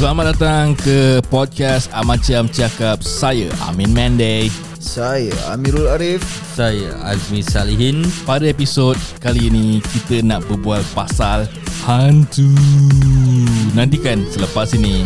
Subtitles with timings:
[0.00, 3.04] Selamat datang ke podcast Amacam Cakap.
[3.04, 4.48] Saya Amin Mende
[4.80, 6.24] Saya Amirul Arif.
[6.56, 8.08] Saya Azmi Salihin.
[8.24, 11.44] Pada episod kali ini Kita nak berbual pasal
[11.84, 12.48] Hantu.
[13.76, 15.04] Nantikan selepas ini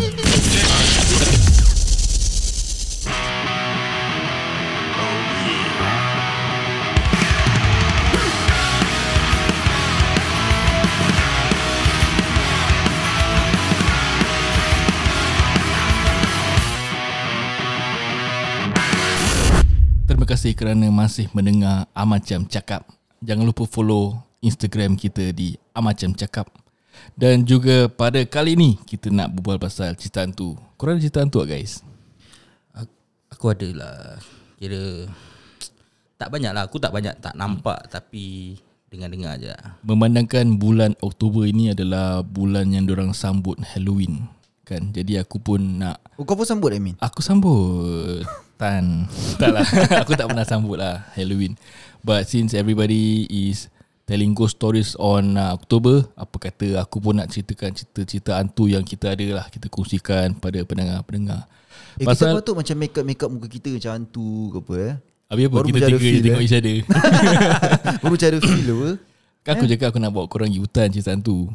[20.45, 22.85] kasih kerana masih mendengar Amacam Cakap.
[23.25, 26.53] Jangan lupa follow Instagram kita di Amacam Cakap.
[27.17, 30.53] Dan juga pada kali ini kita nak berbual pasal cerita hantu.
[30.77, 31.81] Korang ada cerita hantu tak guys?
[33.33, 34.21] Aku ada lah
[34.61, 35.09] Kira
[36.21, 38.55] Tak banyak lah Aku tak banyak Tak nampak Tapi
[38.93, 39.81] Dengar-dengar je lah.
[39.81, 44.29] Memandangkan bulan Oktober ini adalah bulan yang orang sambut Halloween
[44.69, 44.93] kan.
[44.93, 48.29] Jadi aku pun nak oh, Kau pun sambut Amin Aku sambut
[48.65, 48.85] Tan.
[49.37, 49.67] Tak lah.
[50.03, 51.61] Aku tak pernah sambut lah Halloween.
[52.01, 53.69] But since everybody is
[54.05, 58.85] Telling ghost stories on uh, October Apa kata aku pun nak ceritakan Cerita-cerita hantu yang
[58.85, 61.49] kita ada lah Kita kongsikan pada pendengar-pendengar.
[61.97, 64.75] Eh Pasal, kita patut macam make up Make up muka kita Macam hantu ke apa
[64.77, 64.95] eh?
[65.25, 65.55] Habis apa?
[65.57, 66.45] Baru kita tiga je tengok eh.
[66.45, 66.77] each other.
[68.05, 68.91] Baru macam ada feel apa?
[69.41, 71.49] Kan aku cakap aku nak bawa korang pergi hutan cerita hantu.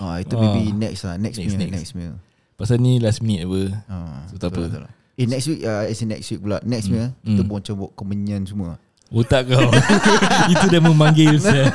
[0.00, 0.40] Ah Itu Ah.
[0.40, 1.20] maybe next lah.
[1.20, 1.76] Next, Next, next meal next.
[1.76, 2.14] Next meal
[2.56, 3.62] Pasal ni last minute apa?
[3.84, 4.64] Ah, So, tak apa.
[4.64, 4.99] betul, betul.
[5.20, 6.56] Eh next week uh, As in next week pula.
[6.62, 8.80] Next meal Kita pun macam bawa kemenyan semua.
[9.10, 9.68] Otak kau.
[10.52, 11.68] Itu dah memanggil saya.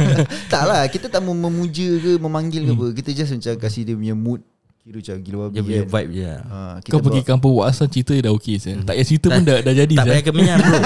[0.48, 2.86] Tak lah Kita tak mau memuja ke Memanggil ke apa.
[2.96, 4.42] Kita just macam Kasih dia punya mood
[4.82, 5.90] Kira macam gila babi Dia punya kan.
[5.92, 6.42] vibe je lah.
[6.46, 8.76] Ah, kita Kau pergi kampung Wak Hassan cerita dah okey saya.
[8.80, 10.78] Tak payah cerita pun dah, dah jadi Tak payah kemenyan bro.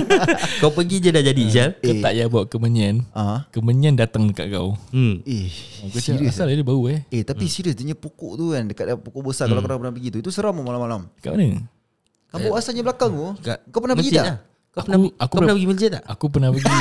[0.60, 1.98] Kau pergi je dah jadi Syal Kau Eh.
[1.98, 2.94] tak payah bawa kemenyan.
[3.10, 4.76] Ah, Kemenyan datang dekat kau.
[4.92, 5.24] Hmm.
[5.24, 5.48] Eh
[5.82, 7.08] Kau Serius asal dia bau eh.
[7.08, 9.44] Eh tapi serius Dia punya pokok tu kan Dekat pokok besar.
[9.46, 11.08] Kalau korang pernah pergi tu Itu seram malam-malam.
[11.18, 11.64] Kat mana?
[12.28, 14.24] Kampung asalnya belakang tu Kat Kau pernah pergi tak?
[14.24, 14.36] lah.
[14.68, 16.02] Kau Aku- pernah aku Kau pernah- pernah pergi masjid tak?
[16.04, 16.68] Aku pernah pergi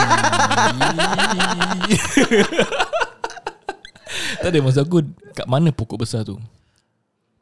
[4.38, 4.98] Tak ada maksud aku
[5.34, 6.36] Kat mana pokok besar tu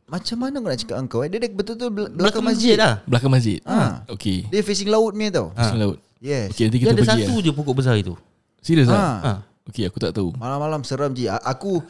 [0.05, 1.29] Macam mana kau nak cakap dengan kau eh?
[1.29, 2.73] Dia dia betul-betul bel- belakang, Belakang masjid.
[2.73, 3.91] masjid lah Belakang masjid Ah.
[4.07, 5.47] Okay Dia facing laut punya tau.
[5.51, 6.49] Pasal laut Yes.
[6.51, 8.13] Okay nanti Dia kita ada pergi satu lah je pokok besar itu
[8.59, 8.93] Serius Ah.
[8.93, 9.33] lah ha.
[9.65, 11.25] Okay aku tak tahu Malam-malam seram je.
[11.27, 11.81] Aku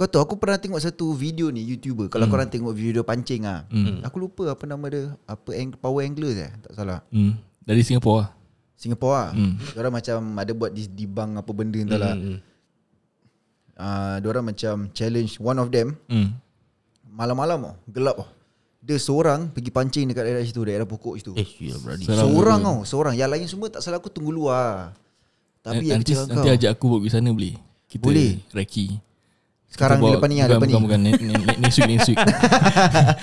[0.00, 2.08] kau tahu aku pernah tengok satu video ni YouTuber.
[2.08, 3.68] Kalau korang tengok video pancing ah.
[3.68, 4.00] Hmm.
[4.00, 5.12] Aku lupa apa nama dia.
[5.28, 6.48] Apa ang- power anglers eh?
[6.64, 7.04] Tak salah.
[7.12, 7.36] hmm.
[7.60, 8.28] Dari Singapura lah
[8.80, 9.28] Singapore ah.
[9.36, 9.60] Hmm.
[9.76, 12.16] Diorang macam ada buat this debunk apa benda entahlah.
[12.16, 12.40] Hmm.
[13.76, 16.36] Ah, diorang macam challenge one of them hmm.
[17.04, 18.28] malam-malam oh, gelap oh.
[18.80, 21.32] Dia seorang pergi pancing dekat daerah situ, daerah pokok situ.
[21.36, 24.96] Eh ya berani Seram Seorang tau Seorang Yang lain semua tak salah aku tunggu luar
[25.60, 28.40] Tapi Nanti, yang nanti kau ajak aku buat pergi sana boleh Kita Boleh.
[28.56, 29.09] Reki
[29.70, 31.88] Sekarang ni bawa- lepas ni lah bukan, Lepas ni bukan, bukan, ne- ne- Next week
[31.88, 32.18] Next week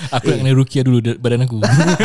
[0.09, 1.59] Aku nak kena rukia dulu da- Badan aku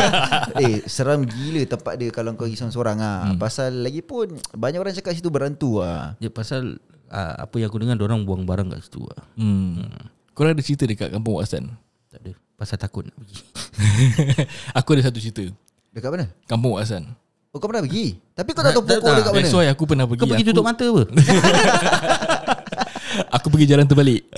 [0.61, 3.19] Eh seram gila tempat dia Kalau kau pergi seorang-seorang ah.
[3.25, 3.37] Hmm.
[3.37, 6.13] Pasal lagi pun Banyak orang cakap situ berantu ah.
[6.17, 6.75] Dia pasal
[7.07, 9.23] ah, Apa yang aku dengar Orang buang barang kat situ lah.
[9.33, 10.11] hmm.
[10.31, 11.71] Korang ada cerita dekat kampung Wak Hassan
[12.07, 13.37] Tak ada Pasal takut nak pergi
[14.77, 15.47] Aku ada satu cerita
[15.89, 16.25] Dekat mana?
[16.43, 17.07] Kampung Wak Hassan
[17.49, 18.17] Oh kau pernah pergi?
[18.33, 19.37] Tapi kau tak tahu pokok dekat mana?
[19.39, 21.03] That's why aku pernah pergi Kau pergi aku, tutup mata apa?
[23.29, 24.25] Aku pergi jalan terbalik.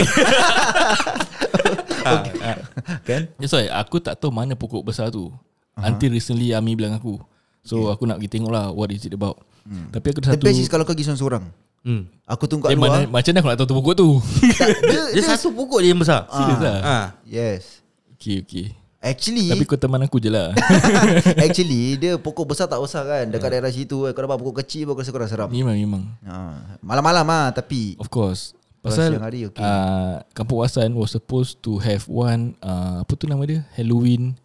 [3.05, 3.29] Kan?
[3.37, 3.69] That's why?
[3.69, 5.29] Aku tak tahu mana pokok besar tu.
[5.29, 5.83] Uh-huh.
[5.85, 7.17] Until recently Ami bilang aku.
[7.65, 9.41] So aku nak pergi tengok lah What is it about.
[9.65, 9.89] Hmm.
[9.89, 11.43] Tapi aku ada The satu best is kalau kau pergi seorang-seorang
[11.81, 12.01] hmm.
[12.29, 13.01] Aku tunggu kat eh, luar.
[13.01, 14.09] mana, Macam mana aku nak tahu tu pokok tu?
[14.61, 16.29] Tak, dia, Dia satu pokok je yang besar.
[16.29, 16.77] Serius lah?
[16.85, 16.97] Ha.
[17.25, 17.81] Yes.
[18.13, 18.65] Okay okay.
[19.01, 20.53] Actually Tapi kau teman aku je lah.
[21.45, 23.25] Actually Dia pokok besar tak besar kan?
[23.33, 25.49] Dekat daerah situ Kau dapat pokok kecil Baru rasa korang seram.
[25.49, 26.03] Memang memang.
[26.21, 26.77] Ah.
[26.85, 28.53] Malam-malam ah Tapi Of course
[28.85, 29.65] Pasal siang hari, okay.
[29.65, 33.65] uh, Kampung Wasan was supposed to have one uh, Apa tu nama dia?
[33.73, 34.37] Halloween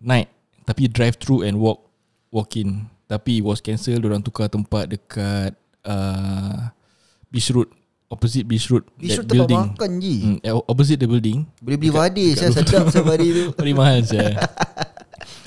[0.00, 0.32] night.
[0.64, 1.84] Tapi drive through and walk
[2.32, 5.52] Walk in Tapi was cancel Diorang tukar tempat dekat
[5.84, 6.72] uh,
[7.28, 7.68] Beach Road.
[8.08, 10.16] Opposite Beach Road Bisu that tempat makan je.
[10.16, 11.44] Hmm, eh, opposite the building.
[11.60, 13.44] Boleh beli vadir Saya sedap saya vadir tu.
[13.60, 14.40] Paling mahal saya.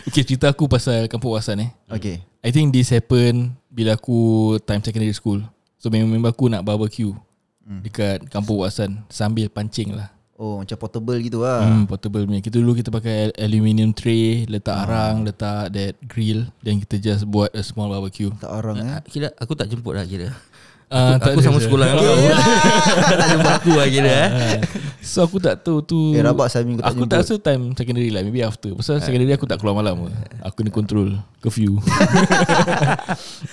[0.06, 1.70] Okay cerita aku pasal Kampung Wasan eh.
[1.90, 2.22] Okay.
[2.46, 5.42] I think this happen Bila aku Time secondary school.
[5.82, 7.18] So member-member aku nak barbecue
[7.68, 7.82] hmm.
[7.84, 12.46] Dekat Kampung Wasan Sambil pancing lah Oh macam portable gitu lah Hmm, portable punya.
[12.46, 17.50] Kita dulu kita pakai aluminium tray, letak arang, letak that grill dan kita just buat
[17.58, 18.30] a small barbecue.
[18.38, 20.30] Tak orang eh Kira aku tak jemput lah kira
[20.88, 21.84] Ah, tak Aku sama sekolah.
[21.92, 22.16] Dengan kau
[23.20, 24.30] Tak jumpa aku lah kira eh
[25.04, 26.16] So aku tak tahu tu.
[26.16, 28.72] Eh, rabak Sami kau tak Aku tak rasa time secondary lah Maybe after.
[28.72, 30.08] Pasal secondary aku tak keluar malam.
[30.48, 31.80] Aku ni control Curfew.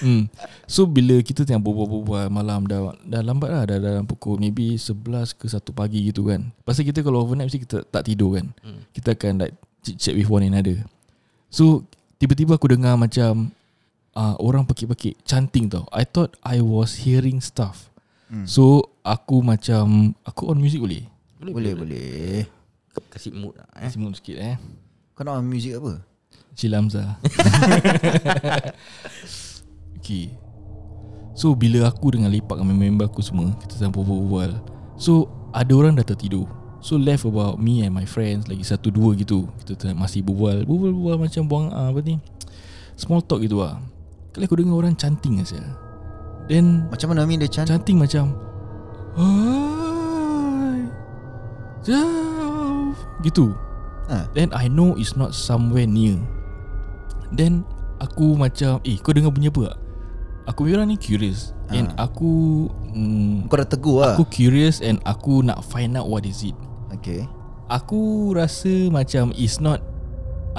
[0.05, 0.29] Hmm.
[0.69, 3.63] So bila kita tengah berbual-bual malam dah, dah lambat lah.
[3.65, 6.53] Dah dalam pukul maybe 11 ke 1 pagi gitu kan.
[6.63, 8.53] Pasal kita kalau overnight Mesti kita tak tidur kan.
[8.93, 9.55] Kita akan like
[9.85, 10.79] Chit-chat with one another.
[11.51, 11.83] So
[12.15, 13.51] Tiba-tiba aku dengar macam
[14.15, 15.85] uh, Orang pekik-pekik Chanting tau.
[15.91, 17.91] I thought I was hearing stuff.
[18.31, 18.47] Hmm.
[18.49, 21.05] So Aku macam Aku on music boleh?
[21.39, 22.49] Boleh boleh
[23.11, 23.91] Kasih mood lah eh.
[23.91, 24.57] Kasih mood sikit eh.
[25.15, 26.01] Kau nak music apa?
[26.55, 27.05] Cik Lamza.
[30.05, 30.37] Okay.
[31.33, 34.53] So bila aku dengan lepak dengan member aku semua Kita sedang berbual
[35.01, 36.45] So ada orang dah tertidur.
[36.85, 39.49] So left about me and my friends Lagi satu dua gitu.
[39.65, 40.69] Kita masih berbual.
[40.69, 42.21] Berbual-bual macam buang uh, Apa ni?
[43.01, 43.81] Small talk gitu lah
[44.35, 45.63] Kali aku dengar orang chanting aja.
[46.51, 48.35] Then Macam mana Amin dia cantik Chanting macam
[49.15, 50.83] Hai
[51.87, 52.91] Jauh.
[53.23, 53.55] Gitu.
[54.11, 54.27] Ha.
[54.35, 56.19] Then I know it's not somewhere near.
[57.31, 57.63] Then
[58.03, 59.79] Aku macam Eh kau dengar bunyi apa tak?
[60.51, 61.55] Aku orang ni curious.
[61.73, 62.11] And Ah.
[62.11, 64.19] aku mm, Kau dah tegur lah.
[64.19, 66.59] Aku curious And aku nak find out what is it.
[66.91, 67.23] Okay.
[67.71, 69.79] Aku rasa macam It's not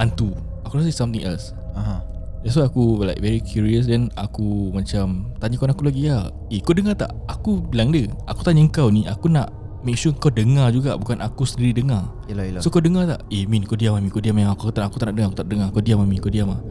[0.00, 0.32] Hantu
[0.64, 1.52] Aku rasa it's something else.
[1.76, 2.15] Aha.
[2.46, 6.62] That's why aku like very curious Then aku macam Tanya kawan aku lagi lah Eh
[6.62, 7.10] kau dengar tak?
[7.26, 8.06] Aku bilang dia.
[8.30, 9.50] Aku tanya kau ni Aku nak
[9.82, 12.06] Make sure kau dengar juga Bukan aku sendiri dengar.
[12.30, 12.62] Yelah yelah.
[12.62, 13.26] So kau dengar tak?
[13.34, 14.14] Eh Min kau diam Min.
[14.14, 15.66] Kau diam yang aku tak, aku tak nak dengar Aku tak dengar.
[15.74, 16.22] Kau diam Min.
[16.22, 16.62] Kau diam lah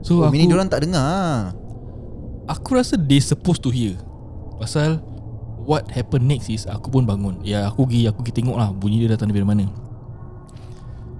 [0.00, 1.52] So Oh, aku Mini diorang tak dengar ah.
[2.48, 4.00] Aku rasa they supposed to hear.
[4.56, 5.04] Pasal
[5.68, 7.44] What happen next is Aku pun bangun.
[7.44, 9.68] Ya aku pergi Aku pergi tengok lah Bunyi dia datang dari mana.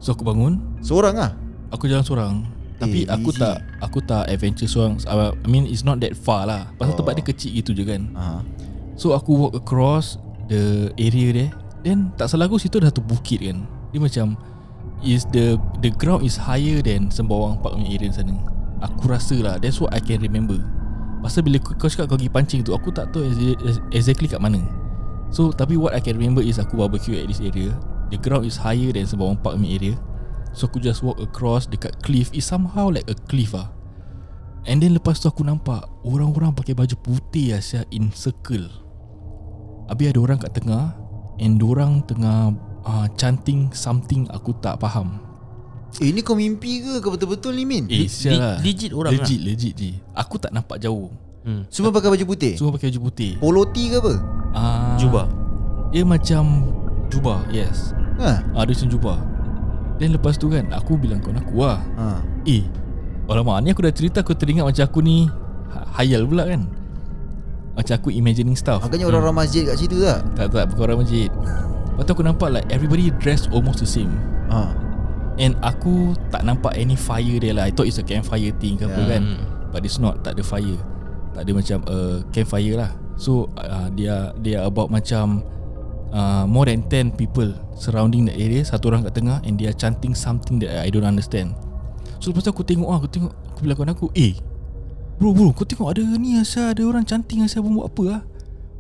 [0.01, 0.81] So aku bangun.
[0.81, 1.37] Seorang ah.
[1.77, 3.43] Aku jalan seorang Tapi Eh, aku easy.
[3.43, 6.71] tak Aku tak adventure seorang I mean it's not that far lah.
[6.75, 6.99] Pasal Oh.
[6.99, 8.03] tempat dia kecil gitu je kan.
[8.15, 8.39] Aha.
[8.95, 13.43] So aku walk across The area there Then tak salah aku situ dah tu bukit
[13.43, 13.67] kan.
[13.91, 14.39] Dia macam
[14.99, 18.35] Is the The ground is higher than Sembawang Park punya area sana.
[18.81, 20.59] Aku rasa lah That's what I can remember.
[21.19, 23.59] Pasal bila kau, cakap kau pergi pancing tu Aku tak tahu exa-
[23.91, 24.63] exactly kat mana.
[25.29, 27.75] So tapi what I can remember is Aku barbecue at this area.
[28.09, 29.95] The ground is higher than Sembawang Park punya area
[30.59, 32.35] So aku just walk across Dekat cliff.
[32.35, 33.71] It's somehow like a cliff ah.
[34.67, 38.67] And then lepas tu aku nampak Orang-orang pakai baju putih Asia in circle.
[39.87, 40.99] Habis ada orang kat tengah
[41.39, 45.23] And orang tengah uh, Chanting something Aku tak faham.
[46.03, 46.99] Eh ni kau mimpi ke?
[47.01, 47.87] Kau betul-betul ni Min?
[47.87, 51.09] Eh sial lah legit orang Legit legit je Aku tak nampak jauh.
[51.47, 51.65] Hmm.
[51.71, 52.59] Semua pakai baju putih?
[52.59, 53.39] Semua pakai baju putih.
[53.39, 54.15] Polo tee ke apa?
[54.53, 55.27] Uh, Jubah
[55.95, 56.67] Dia macam
[57.09, 57.95] Jubah yes.
[58.19, 58.43] Ha.
[58.53, 59.38] Ah Dia macam jubah
[59.99, 62.23] Then lepas tu kan Aku bilang kawan aku lah Ha.
[62.45, 62.63] Eh
[63.27, 65.27] Alamak ni aku dah cerita Aku teringat macam aku ni
[65.69, 66.65] ha- Hayal pula kan.
[67.75, 68.83] Macam aku imagining stuff.
[68.83, 71.31] Agaknya orang-orang masjid kat situ tak Tak tak bukan orang masjid.
[71.31, 74.11] Lepas tu aku nampak like Everybody dressed almost the same.
[74.49, 74.73] Ha.
[75.39, 77.67] And aku tak nampak any fire there lah.
[77.67, 79.11] I thought it's a campfire thing ke apa Yeah.
[79.13, 79.23] kan.
[79.71, 80.79] But it's not Tak ada fire.
[81.31, 82.91] Tak ada macam uh, campfire lah.
[83.15, 85.47] So uh, dia dia about macam
[86.11, 89.75] uh, More than 10 people Surrounding the area Satu orang kat tengah And they are
[89.75, 91.55] chanting something that I don't understand.
[92.19, 94.35] So lepas tu aku tengok ah, Aku tengok Aku bilang kawan aku Eh
[95.19, 98.21] Bro bro kau tengok ada ni Asal ada orang chanting Asal buat apa lah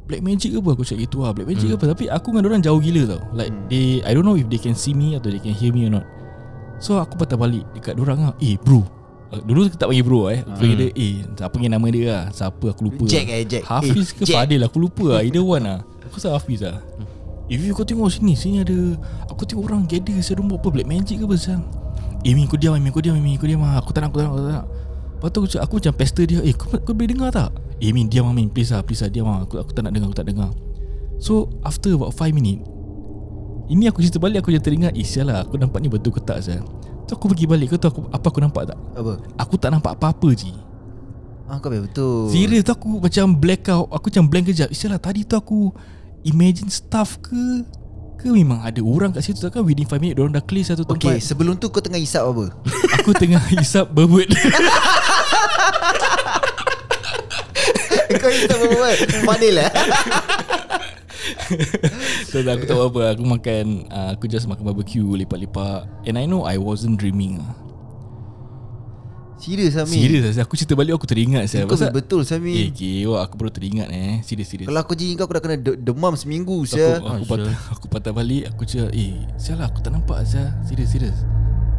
[0.05, 0.71] Black magic ke apa?
[0.73, 1.75] Aku cakap gitu lah Black magic hmm.
[1.75, 1.85] ke apa?
[1.93, 3.21] Tapi aku dengan orang jauh gila tau.
[3.33, 3.67] Like Hmm.
[3.69, 5.93] they I don't know if they can see me Atau they can hear me or
[5.93, 6.07] not.
[6.79, 8.87] So aku patah balik Dekat orang lah Eh bro.
[9.29, 10.41] Uh, Dulu kita tak panggil bro eh.
[10.41, 12.65] Aku panggil dia Eh siapa panggil nama dia lah Siapa?
[12.71, 13.05] Aku lupa.
[13.05, 13.35] Jack lah.
[13.35, 13.63] eh, Jack.
[13.67, 14.37] Hafiz Eh, ke Jack.
[14.41, 16.81] Fadil Aku lupa lah Either one lah Aku rasa Hafiz lah
[17.49, 18.77] Eh Viv kau tengok sini Sini ada
[19.33, 21.65] Aku tengok orang gather Saya apa Black magic ke apa Sam
[22.21, 24.29] Eh Min kau diam Min kau diam Min kau diam Aku tak nak Aku tak
[24.29, 24.67] nak Aku tak nak.
[25.19, 26.39] Lepas tu aku, aku macam pester dia.
[26.47, 27.51] Eh kau, kau boleh dengar tak?
[27.81, 29.49] Eh Min diam Min Please lah Please lah diam lah.
[29.49, 30.53] Aku, aku tak nak dengar Aku tak dengar.
[31.19, 32.61] So after about 5 minit
[33.73, 36.21] Ini aku cerita balik Aku macam teringat Eh sial lah Aku nampak ni betul ke
[36.21, 36.63] tak Sam
[37.09, 37.73] So aku pergi balik.
[37.73, 38.79] Kau tahu aku, apa aku nampak tak?
[38.93, 39.13] Apa?
[39.41, 40.53] Aku tak nampak apa-apa je
[41.49, 42.29] Ah kau betul.
[42.29, 44.69] Serius tu aku macam black out Aku macam blank kejap.
[44.69, 45.73] Sial lah tadi tu aku
[46.27, 47.63] Imagine stuff ke
[48.19, 49.39] Ke memang ada orang kat situ?
[49.39, 50.99] Takkan within 5 minit Diorang dah clear satu tempat?
[50.99, 52.51] Okay sebelum tu kau tengah hisap apa?
[52.99, 54.27] Aku tengah hisap berbut.
[58.09, 58.89] Kau hisap apa
[59.23, 59.71] Fadil lah.
[62.33, 66.25] So aku tak buat apa Aku makan uh, Aku just makan barbecue Lepak-lepak And I
[66.25, 67.68] know I wasn't dreaming lah
[69.39, 71.63] Serius Sami Serius Aku cerita balik Aku teringat saya.
[71.63, 74.19] Kau betul Eh Sami okay, oh, Aku baru teringat eh.
[74.21, 77.09] Serius serius Kalau aku jadi kau Aku dah kena de- demam seminggu Sia aku, aku,
[77.09, 80.91] Ah, patah, aku patah balik Aku cakap Eh sial lah aku tak nampak Sial Serius
[80.91, 81.19] serius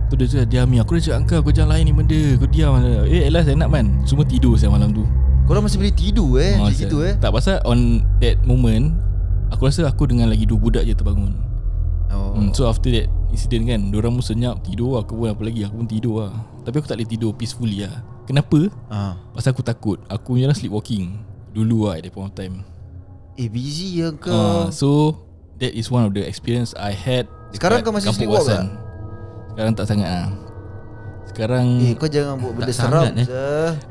[0.07, 2.21] Tu dia cakap diam Aku dah cakap kau Kau jangan lain ni benda.
[2.39, 2.79] Kau diam.
[2.79, 4.01] Lah." Eh at last enak man.
[4.03, 5.03] Semua tidur saya malam tu.
[5.45, 7.13] Korang masih boleh tidur eh Oh, Macam gitu eh.
[7.17, 8.93] Tak pasal on that moment
[9.49, 11.33] Aku rasa aku dengan lagi dua budak je terbangun
[12.11, 12.35] oh.
[12.37, 15.81] hmm, So after that incident kan Diorang pun senyap tidur Aku pun apa lagi Aku
[15.81, 16.33] pun tidur lah
[16.65, 18.69] Tapi aku tak boleh tidur peacefully lah Kenapa?
[18.89, 19.17] ah.
[19.33, 21.17] Pasal aku takut Aku punya sleepwalking
[21.53, 22.61] Dulu lah at that point of time
[23.39, 25.17] Eh busy ya kau uh, So
[25.59, 28.77] That is one of the experience I had Sekarang kau masih sleepwalk Wasan.
[29.55, 30.27] Sekarang tak sangat lah
[31.27, 33.27] Sekarang Eh kau jangan buat benda seram eh.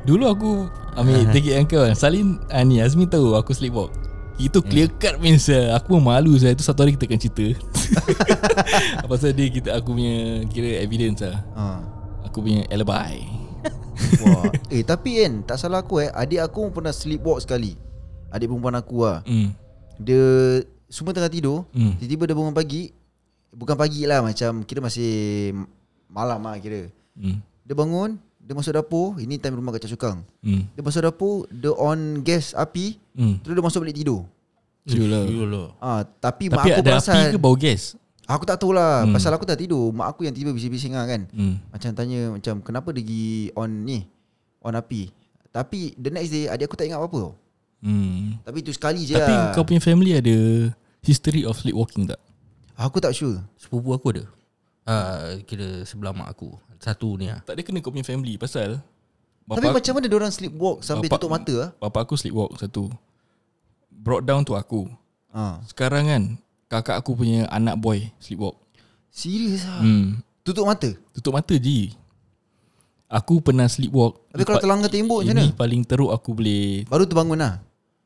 [0.07, 0.51] Dulu aku
[0.97, 4.08] Ambil take it dengan kau kan Salin ah, ni Azmi tahu aku sleepwalk
[4.39, 7.47] Itu clear cut means uh, Aku pun malu saya Itu satu hari kita akan cerita.
[9.11, 11.79] Pasal dia kita Aku punya Kira evidence lah ah.
[12.23, 13.27] Aku punya alibi.
[14.23, 14.47] Wah.
[14.71, 16.09] Eh tapi kan Tak salah aku eh.
[16.15, 17.75] Adik aku pun pernah sleepwalk sekali.
[18.31, 19.51] Adik perempuan aku lah hmm.
[19.99, 21.67] Dia Semua tengah tidur.
[21.75, 21.99] Hmm.
[21.99, 22.95] Tiba-tiba dia bangun pagi.
[23.51, 25.51] Bukan pagi lah Macam Kira masih
[26.07, 26.87] Malam lah kira.
[27.19, 27.43] Hmm.
[27.67, 30.65] Dia bangun Dia masuk dapur Ini time rumah kat Cak Sukang Hmm.
[30.71, 33.35] Dia masuk dapur Dia on gas api Hmm.
[33.43, 34.23] Terus dia masuk balik tidur
[34.89, 35.23] lah.
[35.27, 35.67] Yolah.
[35.77, 37.93] ah, Tapi, mak Tapi aku ada perasan api ke bau gas
[38.25, 39.13] Aku tak tahu lah hmm.
[39.13, 41.55] Pasal aku tak tidur Mak aku yang tiba bising-bising lah kan hmm.
[41.69, 44.07] Macam tanya Macam kenapa dia pergi on ni
[44.63, 45.11] On api
[45.51, 47.35] Tapi the next day Adik aku tak ingat apa-apa.
[47.83, 48.39] Hmm.
[48.41, 50.35] Tapi tu sekali je Tapi lah kau punya family ada
[51.03, 52.19] History of sleepwalking tak?
[52.79, 54.23] Aku tak sure Sepupu aku ada.
[54.89, 56.57] Ah, kira sebelah mak aku.
[56.79, 57.43] Satu ni ah.
[57.43, 58.79] Tak ada kena kau punya family Pasal
[59.43, 62.87] Tapi Bapak, macam mana orang sleepwalk Sampai Bapak- tutup mata lah Bapak aku sleepwalk satu.
[63.91, 64.87] Brought down to aku.
[65.35, 65.59] Ha.
[65.67, 66.23] Sekarang kan
[66.71, 68.55] Kakak aku punya anak boy Sleepwalk.
[69.11, 70.23] Serius lah hmm.
[70.41, 70.89] Tutup mata?
[71.11, 71.91] Tutup mata je
[73.11, 75.57] Aku pernah sleepwalk Tapi kalau terlanggar tembok macam Ini mana?
[75.59, 77.59] paling teruk aku boleh Baru terbangun lah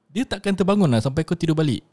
[0.10, 1.86] Dia takkan terbangun lah Sampai kau tidur balik.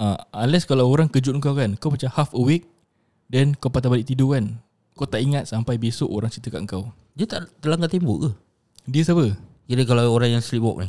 [0.00, 2.66] Uh, Unless kalau orang kejut kau kan Kau macam half awake
[3.28, 4.56] Then kau patah balik tidur kan?
[4.96, 6.90] Kau tak ingat Sampai besok orang cerita kat kau.
[7.12, 8.30] Dia tak terlanggar tembok ke?
[8.88, 9.36] Dia siapa?
[9.68, 10.88] Kira kalau orang yang sleepwalk ni.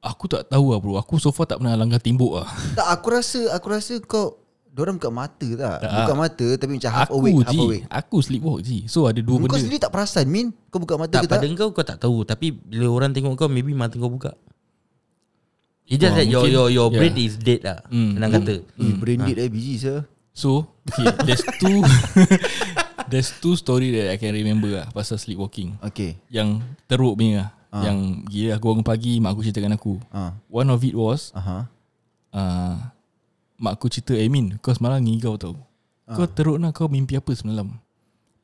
[0.00, 0.96] Aku tak tahu lah bro.
[0.96, 2.48] Aku so far tak pernah langgar tembok lah.
[2.72, 5.90] Tak aku rasa Aku rasa kau Diorang buka mata tak, Tak.
[5.90, 7.84] Buka mata Tapi macam half Aku awake Half je awake.
[7.90, 9.58] Aku sleepwalk je So ada dua Kau benda.
[9.58, 10.54] sendiri tak perasan Min?
[10.70, 11.42] Kau buka mata Tak, ke tak?
[11.42, 12.22] pada kau kau tak tahu.
[12.22, 14.38] Tapi bila orang tengok kau Maybe mata kau buka.
[15.84, 16.98] It's just Wah, that your, mungkin- your, your yeah.
[17.00, 17.78] brain is dead lah.
[17.90, 18.12] Hmm.
[18.14, 18.54] Senang kata.
[18.60, 19.98] Eh branded eh busy sir
[20.38, 21.82] So okay, There's two
[23.10, 25.74] There's two story that I can remember lah Pasal sleepwalking.
[25.82, 26.14] Okay.
[26.30, 27.50] Yang teruk punya lah.
[27.82, 27.98] Yang
[28.30, 29.98] gila aku bangun pagi Mak aku ceritakan aku.
[30.14, 31.66] Ah, One of it was Aha.
[32.30, 32.76] uh,
[33.58, 35.58] Mak aku cerita Eh Min Kau semalam ngigau tau.
[36.06, 37.74] Kau teruk nak kau mimpi apa semalam?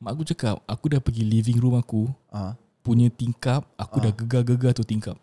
[0.03, 2.59] Mak aku cakap Aku dah pergi living room aku Ah.
[2.83, 5.15] Punya tingkap Aku dah gegar-gegar tu tingkap.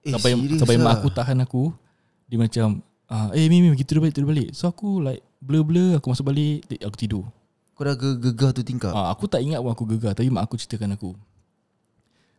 [0.00, 0.94] Eh, Sampai sampai mak lah?
[1.04, 1.62] aku tahan aku
[2.32, 2.80] Dia macam
[3.12, 4.48] uh, Eh Min Min pergi balik balik.
[4.56, 7.24] So aku like Blur-blur Aku masuk balik Aku tidur
[7.72, 10.42] Kau dah ge- gegar tu tingkap Ah, aku tak ingat pun aku gegar tapi mak
[10.44, 11.14] aku ceritakan aku.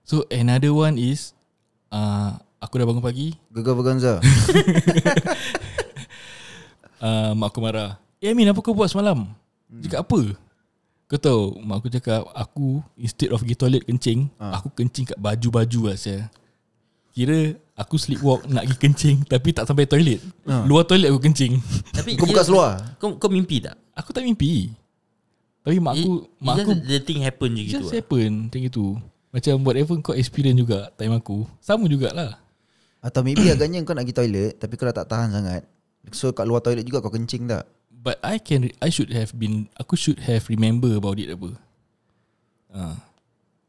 [0.03, 1.31] So another one is
[1.89, 4.19] uh, aku dah bangun pagi, Gegar Vaganza
[6.99, 7.95] uh, mak aku marah.
[8.19, 9.31] Eh Min apa kau buat semalam?
[9.71, 9.79] Hmm.
[9.79, 10.19] Cakap apa?
[11.07, 14.59] Kau tahu mak aku cakap aku instead of pergi toilet kencing, Ah.
[14.59, 16.27] aku kencing kat baju-baju lah saya.
[17.09, 20.19] Kira aku sleepwalk nak pergi kencing tapi tak sampai toilet.
[20.43, 20.67] Ah.
[20.67, 21.57] Luar toilet aku kencing.
[22.09, 22.71] Tapi Kau buka seluar?
[22.97, 23.77] Kau, kau mimpi tak?
[23.93, 24.73] Aku tak mimpi.
[25.59, 27.95] Tapi mak aku It- mak it aku the thing happen je It gitu just lah.
[27.99, 28.85] happen Macam itu
[29.29, 32.39] Macam whatever kau experience juga Time aku Sama jugalah.
[32.97, 35.61] Atau maybe agaknya kau nak pergi toilet Tapi kau dah tak tahan sangat.
[36.09, 37.67] So kat luar toilet juga kau kencing tak?
[37.91, 41.53] But I can I should have been Aku should have remember about it apa.
[42.69, 42.95] Uh,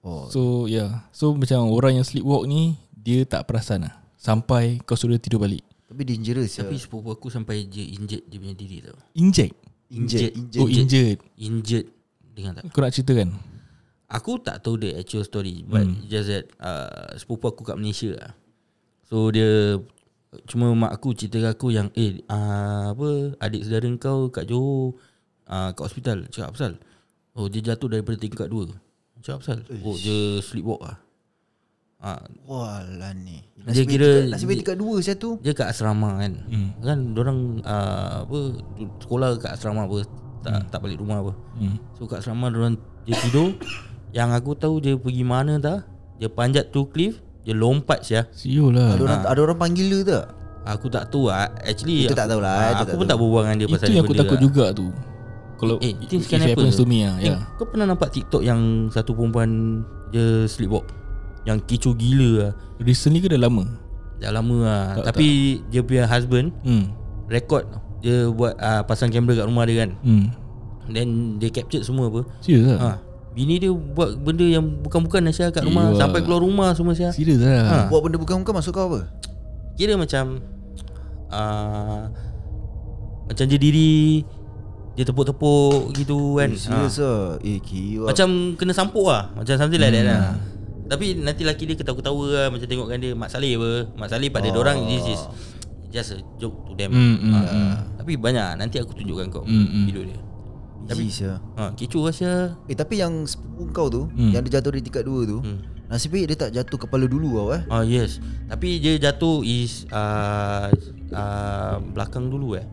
[0.01, 0.33] Oh.
[0.33, 4.01] So yeah So macam orang yang sleepwalk ni Dia tak perasan lah.
[4.17, 6.81] Sampai kau suruh dia tidur balik Tapi dangerous Tapi ya.
[6.81, 8.95] sepupu aku sampai je injet dia punya diri tau.
[9.13, 9.55] Inject
[9.91, 10.61] Injet, injet.
[10.63, 11.19] Oh injured.
[11.35, 11.85] Injet
[12.31, 12.71] Dengar tak?
[12.71, 13.35] Kau nak cerita kan
[14.07, 15.99] Aku tak tahu the actual story But Hmm.
[16.07, 18.31] just that uh, Sepupu aku kat Malaysia lah.
[19.03, 19.83] So dia
[20.47, 24.95] Cuma mak aku cerita aku yang Eh uh, apa Adik saudara kau kat Johor
[25.51, 26.31] uh, Kat hospital.
[26.31, 26.73] Cakap pasal?
[27.35, 28.71] Oh dia jatuh daripada tingkat 2
[29.27, 29.59] Cakap pasal?
[29.83, 31.03] Oh dia sleepwalk lah
[32.01, 33.45] uh, Walah ni.
[33.63, 35.37] Dia kira- Nasib baik tingkat dua saya tu.
[35.39, 36.33] Dia kat asrama kan.
[36.47, 36.69] Hmm.
[36.79, 38.39] Kan orang uh, apa
[38.99, 40.01] Sekolah kat asrama apa
[40.41, 41.33] Tak tak balik rumah apa.
[41.55, 41.77] Hmm.
[41.95, 43.53] So kat asrama orang Dia tidur.
[44.11, 48.27] Yang aku tahu dia pergi mana tak Dia panjat tu cliff Dia lompat sia.
[48.31, 48.97] Siul lah.
[48.97, 50.27] Ada orang, ada orang panggil dia tak?
[50.63, 53.07] Aku tak tahu lah Actually Itu aku, tak tahulah, ah, itu Aku tak pun tahu.
[53.07, 54.43] tak berbual dengan dia Itu pasal yang ni aku takut lah.
[54.43, 54.87] juga tu.
[55.57, 56.53] Kalau Eh, it, things it can happen.
[56.59, 57.41] happens to me lah Eh, yeah.
[57.55, 60.89] Kau pernah nampak TikTok yang Satu perempuan Dia sleepwalk
[61.45, 62.53] Yang kecoh gila lah.
[62.79, 63.65] Recently ke dah lama?
[64.21, 64.85] Dah lama lah.
[65.01, 65.27] Tak- Tapi
[65.73, 66.85] dia punya husband hmm.
[67.27, 67.65] Record
[68.01, 69.91] Dia buat uh, Pasang kamera kat rumah dia kan.
[70.01, 70.25] Hmm.
[70.89, 72.29] Then dia capture semua apa.
[72.41, 72.79] Serius lah?
[72.79, 72.91] Ha.
[73.31, 75.95] Bini dia buat benda yang bukan-bukan Aisyah kat rumah.
[75.95, 76.03] Iya.
[76.03, 77.65] Sampai keluar rumah semua Aisyah Serius lah.
[77.65, 77.77] Ha.
[77.89, 79.01] Buat benda bukan-bukan masuk kau apa?
[79.77, 80.45] Kira macam
[81.31, 82.11] uh,
[83.25, 84.27] Macam dia diri
[84.99, 86.51] Dia tepuk-tepuk gitu kan.
[86.51, 87.39] Eh, serius lah.
[87.41, 88.29] Eh kira Macam
[88.59, 89.31] kena sampuk lah.
[89.33, 90.37] Macam something like that lah
[90.91, 94.51] Tapi nanti laki dia ketawa-ketawa lah Macam tengokkan dia Mak Saleh apa Mak Saleh pada
[94.51, 94.59] oh.
[94.59, 95.21] orang This is
[95.89, 97.73] Just a joke to them Hmm, hmm, Ah, hmm.
[98.03, 99.85] Tapi banyak Nanti aku tunjukkan kau Hmm, hmm.
[99.87, 100.19] Video dia
[100.91, 101.39] Tapi ya.
[101.55, 104.35] ha, Kecoh lah Syah Eh tapi yang sepupu kau tu Hmm.
[104.35, 105.59] Yang dia jatuh dari tingkat 2 tu Hmm.
[105.87, 109.87] Nasib baik dia tak jatuh kepala dulu tau eh Ah yes Tapi dia jatuh is
[109.91, 110.71] uh,
[111.11, 112.67] uh, Belakang dulu eh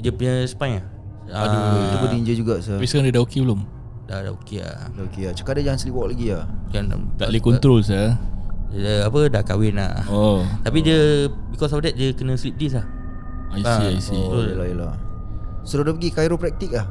[0.00, 2.76] Dia punya spine lah Aduh Itu Ah, pun juga sah.
[2.76, 3.79] Tapi sekarang dia dah okey belum?
[4.10, 7.30] Dah dah okey lah Dah okey lah Cakap dia jangan sleepwalk lagi lah Kan Tak
[7.30, 8.18] boleh control sah
[8.68, 10.42] dia, Apa dah kahwin lah Oh.
[10.66, 10.98] Tapi dia
[11.48, 12.86] Because of that Dia kena sleep disc lah
[13.54, 14.18] I see I see.
[14.18, 14.94] Oh yelah yelah
[15.62, 16.90] Suruh dia pergi chiropractic lah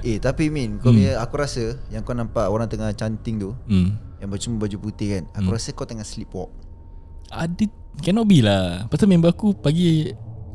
[0.00, 3.98] Eh tapi Min kau punya, Aku rasa Yang kau nampak Orang tengah canting tu Hmm.
[4.18, 6.50] Yang baju baju putih kan Aku rasa kau tengah sleepwalk.
[7.30, 7.66] Ada
[7.98, 8.86] Cannot be lah.
[8.86, 10.06] Pasal member aku pagi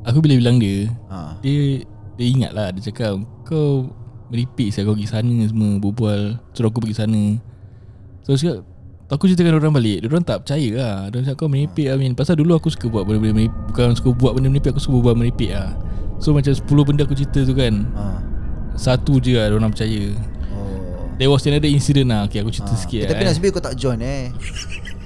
[0.03, 1.35] Aku bila bilang dia ha.
[1.39, 1.83] Dia
[2.17, 3.89] Dia ingat lah Dia cakap Kau
[4.33, 7.37] Meripik saya kau pergi sana semua Berbual Suruh aku pergi sana.
[8.25, 8.59] So aku cakap
[9.13, 10.09] Aku ceritakan orang balik.
[10.09, 10.97] Orang tak percaya lah.
[11.13, 13.61] Dia cakap kau meripik lah Min Pasal dulu aku suka buat benda-benda meripik.
[13.69, 15.77] Bukan suka buat benda meripik Aku suka buat meripik lah.
[16.17, 18.17] So macam 10 benda aku cerita tu kan ha.
[18.73, 20.09] Satu je lah Orang percaya.
[20.49, 21.13] Oh.
[21.21, 22.25] There was another incident lah.
[22.25, 22.79] Okay aku cerita ha.
[22.79, 23.27] sikit eh, lah Tapi eh.
[23.29, 24.33] nasib baik kau tak join eh?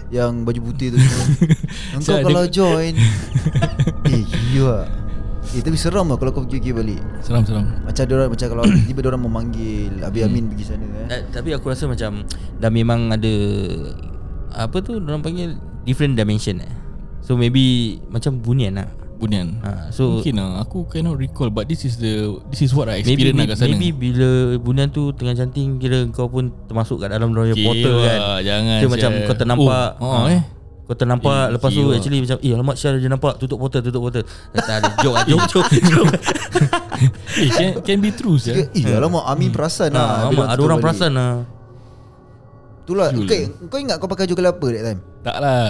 [0.08, 0.98] Yang baju putih tu
[2.00, 2.94] Engkau kalau dia- join.
[4.14, 4.24] Eh
[4.56, 5.07] gila
[5.50, 7.00] Eh tapi seram lah Kalau kau pergi balik.
[7.20, 10.27] Seram-seram Macam orang macam kalau tiba dia orang memanggil Abi Hmm.
[10.27, 11.08] Amin pergi sana eh.
[11.08, 13.34] Da- Tapi aku rasa macam Dah memang ada
[14.51, 16.74] Apa tu Orang panggil Different dimension eh.
[17.22, 18.89] So maybe Macam bunian lah.
[19.18, 19.58] Bunian.
[19.62, 20.62] Ha, So Mungkin lah.
[20.62, 23.48] Aku cannot recall But this is the This is what I Maybe, experience lah maybe,
[23.48, 23.70] kat sana.
[23.72, 27.96] maybe bila bunian tu tengah canting Kira kau pun termasuk kat dalam Dia Okay portal
[27.98, 28.20] kan.
[28.20, 29.89] lah, Jangan Kira macam kau ternampak.
[29.98, 30.44] Oh, oh eh
[30.88, 31.96] Kau ternampak Eh, Lepas tu gila.
[31.96, 34.24] actually macam Eh alamak Syah dia nampak Tutup portal Tutup portal.
[34.53, 35.67] Tak ada joke lah Joke joke.
[35.70, 36.12] joke.
[37.38, 40.63] Eh can, can be true sah Eh alamak Amin perasan ha, lah bila Ada tutup
[40.63, 40.86] orang balik.
[40.88, 41.34] perasan lah.
[42.82, 45.00] Itulah okay, Kau ingat kau pakai baju kelapa that time?
[45.22, 45.67] Tak lah.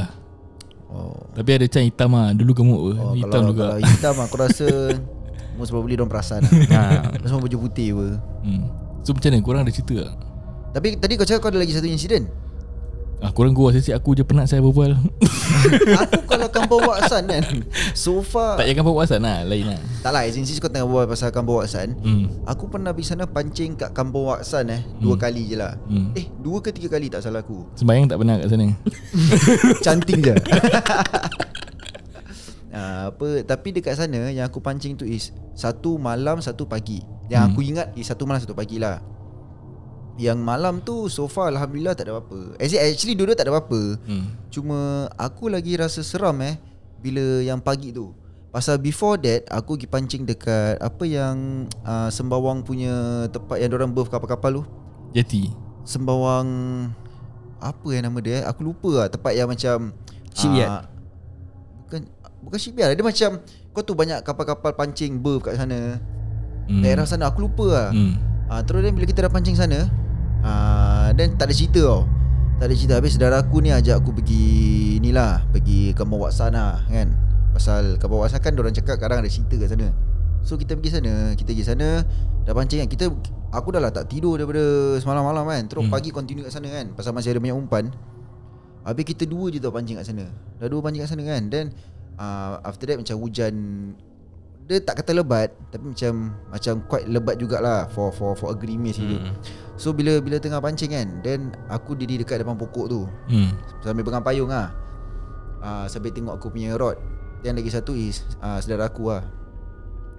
[0.88, 3.66] Oh, Tapi ada can hitam lah Dulu gemuk apa oh Hitam kalau, juga.
[3.68, 4.68] kalau hitam aku rasa
[5.58, 6.54] Most probably diorang perasan lah.
[6.70, 7.18] Ha.
[7.18, 8.08] Semua baju putih apa.
[8.46, 8.70] Hmm.
[9.02, 9.42] So macam mana?
[9.42, 10.14] Korang ada cerita tak?
[10.70, 12.30] Tapi tadi kau cakap kau ada lagi satu insiden
[13.20, 14.94] ah, Korang gua sesi Aku je penat saya berbual
[16.04, 17.44] Aku kalau kampung Waksan kan
[17.92, 20.68] So far Tak payah kampung WhatsApp lah Lain lah Tak lah as in since kau
[20.68, 22.46] tengah berbual pasal kampung Waksan hmm.
[22.46, 26.12] Aku pernah pergi sana pancing kat kampung Waksan eh Dua kali je lah Hmm.
[26.14, 28.66] Eh dua ke tiga kali tak salah aku Sembayang tak pernah kat sana
[29.86, 30.36] Cantik je
[32.68, 37.02] Ah, apa tapi dekat sana yang aku pancing tu is satu malam satu pagi.
[37.26, 37.50] Yang Hmm.
[37.50, 39.02] aku ingat is satu malam satu pagi lah.
[40.18, 42.58] Yang malam tu so far alhamdulillah tak ada apa-apa.
[42.58, 43.82] Actually, actually dua-dua tak ada apa-apa.
[44.02, 44.26] hmm.
[44.50, 44.78] Cuma
[45.14, 46.58] aku lagi rasa seram eh
[46.98, 48.12] bila yang pagi tu.
[48.50, 53.94] Pasal before that aku pergi pancing dekat apa yang uh, Sembawang punya tempat yang orang
[53.94, 54.64] berf kapal-kapal tu.
[55.14, 55.54] Jati
[55.86, 56.48] Sembawang
[57.58, 58.44] apa yang nama dia eh?
[58.50, 59.94] Aku lupa lah tempat yang macam
[60.34, 60.70] Shipyard.
[60.70, 60.84] ah,
[61.86, 62.02] Bukan
[62.38, 63.30] bukan shipyard dia macam
[63.74, 66.02] kau tu banyak kapal-kapal pancing berf kat sana.
[66.66, 66.82] hmm.
[66.82, 67.90] Daerah sana aku lupa lah.
[67.94, 68.14] hmm.
[68.48, 69.86] Ah terus then bila kita dah pancing sana,
[70.44, 72.04] ah then tak ada cerita tau.
[72.58, 76.58] Tak ada cerita habis saudara aku ni ajak aku pergi ni lah, pergi Kampung Waksan
[76.58, 77.14] lah kan.
[77.54, 79.94] Pasal Kampung Waksan kan orang cakap kadang ada cerita kat sana.
[80.42, 82.02] So kita pergi sana, kita pergi sana
[82.48, 82.90] dah pancing kan.
[82.90, 83.14] Kita
[83.54, 85.64] aku dah lah tak tidur daripada semalam-malam kan.
[85.70, 85.94] Terus hmm.
[85.94, 87.94] pagi continue kat sana kan pasal masih ada banyak umpan.
[88.88, 90.26] Habis kita dua je tau pancing kat sana.
[90.58, 91.44] Dah dua pancing kat sana kan.
[91.54, 91.66] Then
[92.18, 93.54] uh, after that macam hujan
[94.68, 99.00] dia tak kata lebat tapi macam macam quite lebat jugalah for for for a grimace
[99.00, 99.16] gitu.
[99.16, 99.32] Hmm.
[99.80, 103.56] So bila bila tengah pancing kan then aku diri dekat depan pokok tu Hmm.
[103.80, 104.76] sambil pegang payung ah.
[105.58, 107.00] Uh, sambil tengok aku punya rod.
[107.42, 109.24] Dan lagi satu is uh, saudara aku lah.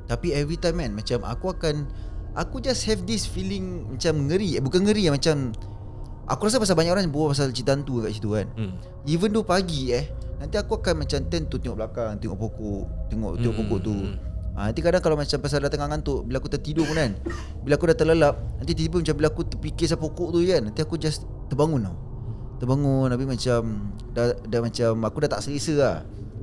[0.08, 1.84] Tapi every time kan macam aku akan
[2.32, 4.56] aku just have this feeling macam ngeri.
[4.56, 5.52] Eh, bukan ngeri lah macam
[6.24, 8.48] aku rasa pasal banyak orang berbual pasal cerita hantu kat situ kan.
[8.56, 8.80] Hmm.
[9.04, 10.08] Even though pagi eh
[10.38, 13.90] Nanti aku akan macam tend to tengok belakang Tengok pokok Tengok tengok Hmm, pokok tu
[13.90, 14.27] hmm.
[14.58, 17.14] Ha, Nanti kadang kalau macam pasal dah tengah ngantuk Bila aku tertidur pun kan
[17.62, 20.80] Bila aku dah terlelap Nanti tiba-tiba macam bila aku terfikir pasal pokok tu kan Nanti
[20.82, 21.96] aku just terbangun tau.
[22.58, 23.60] Terbangun Habis macam
[24.10, 25.96] dah, dah macam Aku dah tak selesa lah.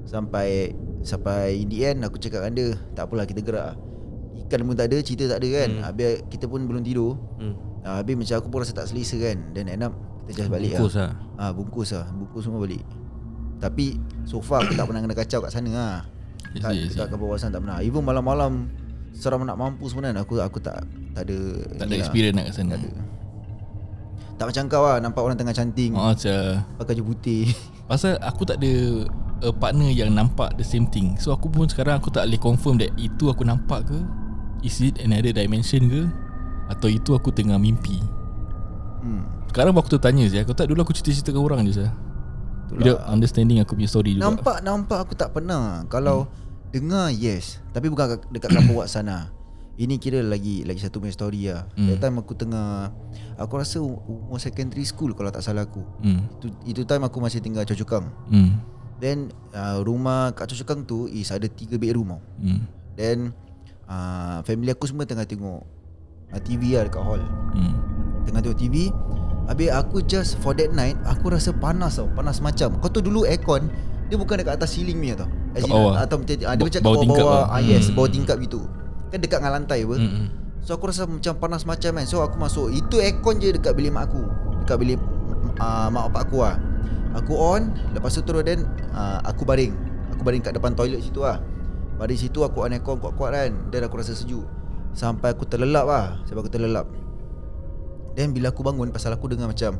[0.08, 0.72] Sampai
[1.04, 3.78] Sampai in the end Aku cakap dengan dia Tak apalah kita gerak lah.
[4.48, 5.70] Ikan pun tak ada Cerita tak ada kan.
[5.76, 5.84] Hmm.
[5.84, 7.20] Habis kita pun belum tidur.
[7.36, 7.54] Hmm.
[7.84, 9.38] ha, Habis macam aku pun rasa tak selesa kan.
[9.52, 9.94] Then end up
[10.32, 11.14] Kita just balik Bungkus lah lah.
[11.36, 12.08] Ah bungkus lah.
[12.16, 12.84] Bungkus semua balik.
[13.60, 16.15] Tapi So far aku tak pernah kena kacau kat sana lah
[16.62, 16.88] Kat, see.
[16.92, 18.72] Dekat kawasan tak pernah Even malam-malam
[19.16, 20.84] Seram nak mampus pun kan Aku aku tak
[21.16, 21.38] Tak ada
[21.80, 22.02] Tak ada lah.
[22.04, 22.72] experience nak kat sana.
[22.76, 22.92] Tak ada
[24.36, 27.52] Tak macam kau lah Nampak orang tengah canting Oh, macam Pakai baju putih
[27.90, 29.06] Pasal aku tak ada
[29.44, 31.14] a partner yang nampak the same thing.
[31.20, 34.00] So aku pun sekarang aku tak boleh confirm that itu aku nampak ke?
[34.64, 36.10] Is it another dimension ke?
[36.72, 38.00] Atau itu aku tengah mimpi?
[39.04, 39.52] hmm.
[39.52, 40.42] Sekarang aku tertanya je.
[40.42, 41.92] Aku tak dulu aku cerita-cerita ke orang je sah.
[42.74, 44.26] Without understanding aku punya story juga.
[44.26, 46.45] Nampak nampak aku tak pernah Kalau hmm.
[46.76, 49.32] Dengar yes Tapi bukan kat- dekat kampung Wak sana
[49.76, 51.88] Ini kira lagi Lagi satu punya story lah hmm.
[51.88, 52.92] That time aku tengah
[53.38, 56.28] Aku rasa umur secondary school Kalau tak salah aku Hmm.
[56.34, 58.60] Itu, itu time aku masih tinggal Choa Chu Kang Hmm.
[58.98, 59.18] Then
[59.52, 62.68] uh, Rumah kat Choa Chu Kang tu Is ada tiga bedroom tau Hmm.
[62.94, 63.32] Then
[63.86, 65.64] uh, Family aku semua tengah tengok
[66.30, 67.24] uh, TV lah dekat hall
[67.56, 67.72] Hmm.
[68.24, 68.92] Tengah tengok TV
[69.46, 73.24] Habis aku just For that night Aku rasa panas tau Panas macam Kau tahu dulu
[73.24, 73.72] aircon
[74.06, 75.26] Dia bukan dekat atas ceiling ni tau.
[75.56, 75.94] As Kat in, bawah.
[75.98, 77.42] Atau macam ah, Dia macam kat bawah bawah-bawah.
[77.50, 77.56] tau.
[77.58, 77.96] ah, Yes Hmm.
[77.98, 78.62] bawah tingkap gitu.
[79.10, 79.96] Kan dekat dengan lantai apa.
[79.98, 80.28] Hmm, hmm.
[80.66, 82.06] So aku rasa macam panas macam kan.
[82.06, 82.70] So aku masuk.
[82.74, 84.22] Itu aircon je dekat bilik mak aku.
[84.62, 85.00] Dekat bilik
[85.58, 86.58] uh, mak bapak aku lah
[87.16, 89.72] Aku on Lepas tu terus then uh, Aku baring.
[90.12, 91.40] Aku baring kat depan toilet situ lah
[91.96, 93.52] Baring situ aku on aircon kuat-kuat kan.
[93.72, 94.44] Then aku rasa sejuk.
[94.92, 96.86] Sampai aku terlelap lah Sampai aku terlelap.
[98.14, 99.80] Then bila aku bangun Pasal aku dengar macam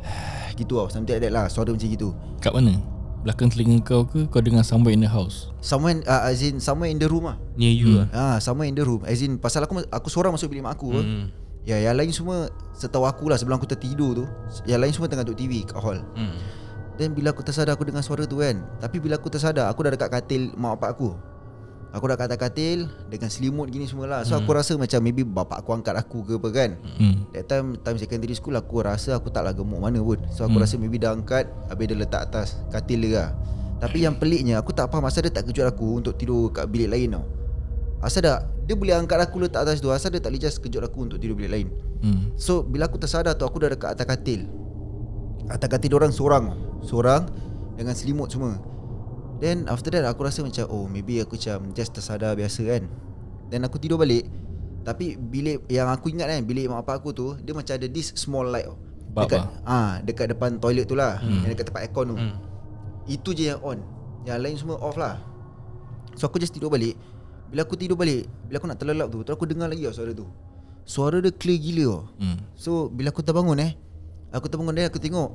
[0.60, 0.86] Gitu tau.
[0.86, 1.46] Something like that lah.
[1.50, 2.12] Suara macam gitu.
[2.38, 2.99] Kat mana?
[3.20, 5.52] Belakang telinga kau ke kau dengar somewhere in the house?
[5.60, 8.72] Somewhere uh, As in Somewhere in the room lah Near you lah Ah, Somewhere in
[8.72, 11.04] the room As in Pasal aku Aku seorang masuk bilik mak aku hmm.
[11.04, 11.26] Hmm.
[11.68, 14.24] Ya yang lain semua Setahu aku lah Sebelum aku tertidur tu
[14.64, 16.32] Yang lain semua tengah tengok TV kat hall Hmm.
[16.96, 19.92] Then bila aku tersadar Aku dengar suara tu kan Tapi bila aku tersadar Aku dah
[19.92, 21.12] dekat katil Mak bapak aku
[21.90, 24.20] Aku dah kat atas katil Dengan selimut gini semua lah.
[24.22, 26.70] So aku rasa macam Maybe bapak aku angkat aku ke apa kan.
[26.98, 27.26] Hmm.
[27.34, 30.22] That time Time secondary school Aku rasa aku taklah gemuk mana pun.
[30.30, 30.62] So aku Hmm.
[30.62, 33.28] rasa maybe dia angkat Habis dia letak atas katil dia lah.
[33.82, 36.94] Tapi yang peliknya Aku tak faham Asal dia tak kejut aku Untuk tidur kat bilik
[36.94, 37.24] lain tau.
[38.00, 38.38] Asal dah
[38.70, 41.18] Dia boleh angkat aku letak atas tu Asal dia tak boleh just kejut aku Untuk
[41.18, 41.68] tidur bilik lain.
[42.06, 42.30] Hmm.
[42.38, 44.46] So bila aku tersadar tu Aku dah dekat atas katil.
[45.50, 46.44] Atas katil orang seorang.
[46.86, 47.26] Seorang
[47.74, 48.62] Dengan selimut semua
[49.40, 52.84] Then after that aku rasa macam Oh maybe aku macam Just tersadar biasa kan.
[53.48, 54.28] Then aku tidur balik.
[54.84, 58.16] Tapi bilik Yang aku ingat kan Bilik mak bapak aku tu Dia macam ada this
[58.16, 58.68] small light
[59.12, 59.50] Bab Dekat ah?
[59.68, 61.20] ah Dekat depan toilet tu lah.
[61.20, 61.44] Hmm.
[61.44, 62.16] Yang dekat tempat aircon tu.
[62.16, 62.36] Hmm.
[63.10, 63.80] Itu je yang on.
[64.28, 65.18] Yang lain semua off lah.
[66.14, 66.96] So aku just tidur balik.
[67.50, 70.12] Bila aku tidur balik Bila aku nak terlelap tu Terus aku dengar lagi tau suara
[70.14, 70.28] tu.
[70.84, 72.00] Suara dia clear gila tau.
[72.20, 72.38] Hmm.
[72.56, 73.72] So bila aku terbangun eh
[74.30, 75.28] Aku terbangun dan aku tengok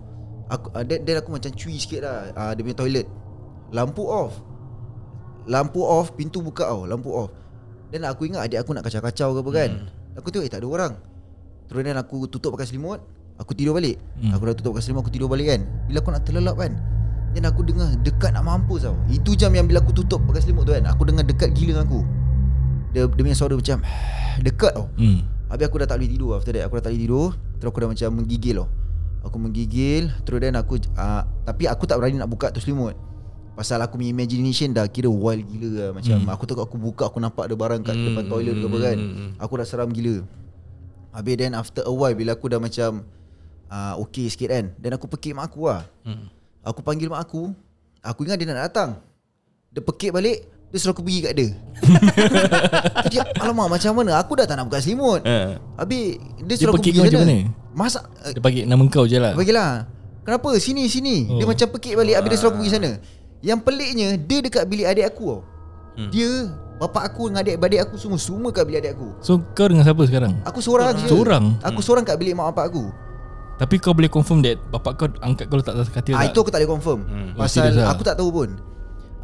[0.47, 3.07] aku, uh, then, then aku macam cuy sikit lah uh, Dia punya toilet
[3.73, 4.33] Lampu off.
[5.45, 7.31] Lampu off Pintu buka tau Lampu off.
[7.93, 9.71] Then aku ingat adik aku nak kacau-kacau ke apa kan.
[9.71, 10.19] Hmm.
[10.19, 10.93] Aku tengok eh tak ada orang.
[11.69, 12.99] Terus then aku tutup pakai selimut
[13.39, 13.97] Aku tidur balik.
[14.19, 14.31] Hmm.
[14.35, 15.61] Aku dah tutup pakai selimut Aku tidur balik kan.
[15.87, 16.73] Bila aku nak terlelap kan
[17.35, 18.95] Then aku dengar dekat nak mampus tau.
[19.11, 21.85] Itu jam yang bila aku tutup pakai selimut tu kan Aku dengar dekat gila dengan
[21.85, 22.01] aku.
[22.95, 23.77] Dia, dia punya suara macam
[24.45, 24.87] Dekat tau.
[24.97, 25.23] Hmm.
[25.45, 26.63] Habis aku dah tak boleh tidur After that.
[26.65, 27.27] Aku dah tak boleh tidur.
[27.61, 28.67] Terus aku dah macam menggigil tau.
[29.25, 32.95] Aku menggigil Terus then aku uh, Tapi aku tak berani nak buka tu selimut
[33.55, 36.27] Pasal aku punya imagination dah kira wild gila lah Macam hmm.
[36.27, 38.97] aku tengok aku buka Aku nampak ada barang kat Hmm, depan toilet ke apa kan
[38.97, 39.29] hmm, hmm.
[39.39, 40.15] Aku dah seram gila
[41.11, 43.07] Habis then after a while Bila aku dah macam
[43.67, 46.27] uh, Okay sikit kan Then aku pekik mak aku lah Hmm.
[46.61, 47.55] Aku panggil mak aku
[48.01, 48.99] Aku ingat dia nak datang
[49.69, 51.49] Dia pekik balik Dia suruh aku pergi kat dia
[53.11, 55.55] Dia alamak macam mana Aku dah tak nak buka selimut Eh.
[55.75, 57.31] Habis Dia Dia suruh aku pekik pergi kau macam sana.
[57.31, 57.71] mana?
[57.71, 59.33] Masak uh, Dia bagi nama kau je lah.
[59.33, 59.71] Bagilah
[60.21, 61.37] Kenapa sini sini oh.
[61.37, 62.91] Dia macam pekik balik Habis dia suruh aku pergi sana
[63.41, 65.41] Yang peliknya Dia dekat bilik adik aku tau
[65.95, 66.11] Hmm.
[66.11, 69.87] Dia Bapak aku dengan adik-adik aku semua Semua kat bilik adik aku So kau dengan
[69.87, 70.43] siapa sekarang?
[70.43, 71.55] Aku seorang je Seorang?
[71.63, 72.91] Aku seorang kat bilik mak bapak aku
[73.55, 76.35] Tapi kau boleh confirm that bapak kau angkat kau letak atas katil Ah tak?
[76.35, 76.99] itu aku tak boleh confirm.
[77.07, 77.31] Hmm.
[77.39, 77.95] Oh, Pasal lah?
[77.95, 78.59] aku tak tahu pun.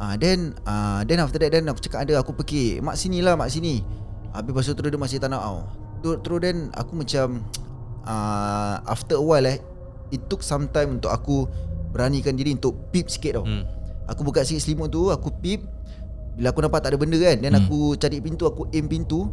[0.00, 3.36] Ah then ah then after that then aku cakap ada aku pergi mak sini lah
[3.36, 3.84] mak sini.
[4.32, 5.68] Habis tu terus dia masih tak nak tau.
[6.00, 7.44] Terus terus then aku macam
[8.08, 9.60] ah after a while eh
[10.08, 11.44] it took some time untuk aku
[11.92, 13.44] beranikan diri untuk peep sikit tau.
[13.44, 13.68] Hmm.
[14.12, 15.64] Aku buka sikit selimut tu Aku peep
[16.36, 17.64] Bila aku nampak tak ada benda kan Then Hmm.
[17.64, 19.32] aku cari pintu Aku aim pintu.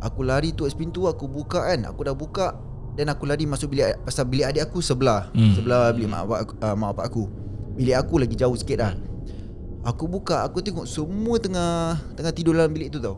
[0.00, 1.82] Aku lari towards pintu Aku buka kan.
[1.90, 2.54] Aku dah buka
[2.94, 5.30] Then aku lari masuk bilik Pasal bilik adik aku sebelah.
[5.34, 5.54] Hmm.
[5.54, 7.22] Sebelah bilik mak bapak, aku, uh, mak bapak aku.
[7.74, 8.92] Bilik aku lagi jauh sikit dah.
[9.86, 13.16] Aku buka Aku tengok semua tengah Tengah tidur dalam bilik tu tau.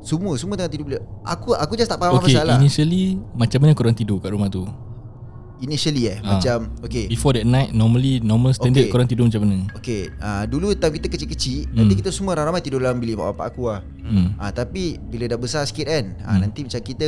[0.00, 1.02] Semua Semua tengah tidur bilik.
[1.24, 4.48] Aku aku just tak faham Okay, apa salah initially macam mana korang tidur kat rumah
[4.48, 4.64] tu?
[5.60, 6.36] Initially eh Ah.
[6.36, 8.90] Macam Okay Before that night, normally normal standard Okay.
[8.90, 9.68] korang tidur macam mana?
[9.74, 11.76] Okay uh, Dulu time kita kecil-kecil Hmm.
[11.76, 14.34] Nanti kita semua ramai-ramai tidur dalam bilik mak bapak aku lah Hmm.
[14.36, 16.40] Ah tapi bila dah besar sikit kan, Hmm.
[16.40, 17.04] nanti macam kita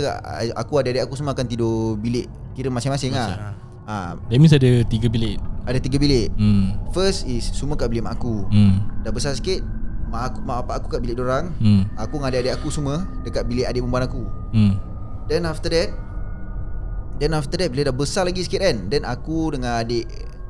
[0.54, 3.56] aku ada adik aku semua akan tidur bilik kira masing-masing ah.
[3.82, 5.40] Ah That means ada tiga bilik.
[5.62, 6.30] ada tiga bilik.
[6.34, 6.78] Hmm.
[6.90, 8.46] First is semua kat bilik mak aku.
[8.48, 8.86] Hmm.
[9.00, 9.62] Dah besar sikit,
[10.06, 11.50] mak aku mak bapak aku kat bilik dorang.
[11.56, 11.90] Hmm.
[11.96, 14.22] Aku dengan adik-adik aku semua dekat bilik adik perempuan aku.
[14.52, 14.74] Hmm.
[15.26, 15.90] Then after that
[17.16, 20.06] Then after that Bila dah besar lagi sikit kan Then aku dengan adik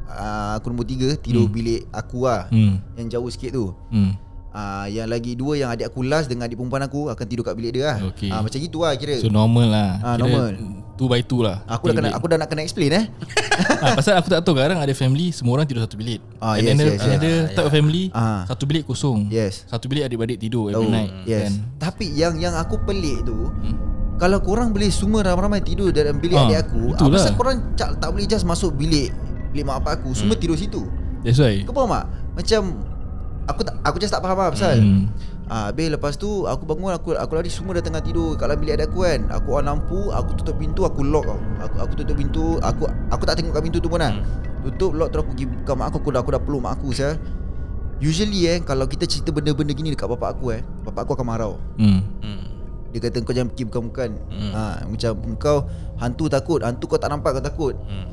[0.07, 1.53] uh, Aku nombor tiga Tidur hmm.
[1.53, 2.81] bilik aku lah Hmm.
[2.95, 4.13] Yang jauh sikit tu Hmm.
[4.51, 7.55] uh, Yang lagi dua Yang adik aku last Dengan adik perempuan aku Akan tidur kat
[7.55, 8.29] bilik dia lah Okay.
[8.29, 9.91] uh, Macam gitu lah kira So normal lah.
[10.01, 10.53] Ah, Kira normal.
[10.93, 11.65] Two by two lah.
[11.67, 13.05] Aku dah kena Aku dah nak kena explain eh
[13.85, 16.21] ah, pasal aku tak tahu kadang ada family semua orang tidur satu bilik.
[16.37, 17.17] Ah, And yes, then ada, yes, yes.
[17.17, 18.45] ada type of family Ah.
[18.45, 19.27] satu bilik kosong.
[19.29, 19.65] Yes.
[19.67, 21.11] Satu bilik adik-adik tidur every Tahu night.
[21.25, 21.53] Yes Kan?
[21.81, 23.35] Tapi yang yang aku pelik tu
[24.23, 26.95] Kalau korang boleh semua ramai-ramai tidur dalam bilik Ah, adik aku.
[26.95, 29.11] Apa korang tak, tak boleh just masuk bilik
[29.51, 30.87] Bilik mak bapak aku Semua tidur situ
[31.27, 31.67] That's why.
[31.67, 32.07] Kau faham tak?
[32.39, 32.63] Macam
[33.51, 35.11] Aku tak aku just tak faham lah pasal Hmm.
[35.53, 38.57] Ah, habis lepas tu aku bangun aku aku lari semua dah tengah tidur kat dalam
[38.63, 39.21] bilik adik aku kan.
[39.37, 41.37] Aku on lampu, aku tutup pintu, aku lock tau.
[41.69, 44.25] Aku aku tutup pintu, aku aku tak tengok kat pintu tu pun kan.
[44.65, 46.89] Tutup lock terus aku pergi buka mak aku, aku dah aku dah peluk mak aku
[46.97, 47.21] saya.
[48.01, 51.53] Usually eh kalau kita cerita benda-benda gini dekat bapak aku eh, bapak aku akan marah.
[51.77, 52.01] Hmm.
[52.25, 52.43] Hmm.
[52.93, 54.11] Dia kata kau jangan fikir bukan-bukan.
[54.53, 55.65] Ha, macam kau
[55.97, 57.75] hantu takut, hantu kau tak nampak kau takut.
[57.89, 58.13] Hmm.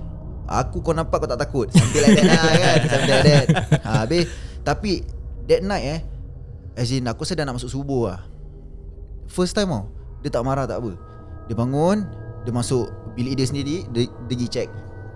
[0.49, 1.69] Aku kau nampak kau tak takut.
[1.69, 2.77] Something like that lah kan?
[2.95, 3.45] Something like that.
[3.85, 4.25] Ha, Habis
[4.65, 5.05] Tapi
[5.45, 5.99] That night eh
[6.73, 8.25] As in aku dah nak masuk subuh lah.
[9.29, 9.85] First time tau
[10.25, 10.97] Dia tak marah tak apa.
[11.45, 12.01] Dia bangun
[12.47, 14.69] Dia masuk bilik dia sendiri Dia, dia pergi check.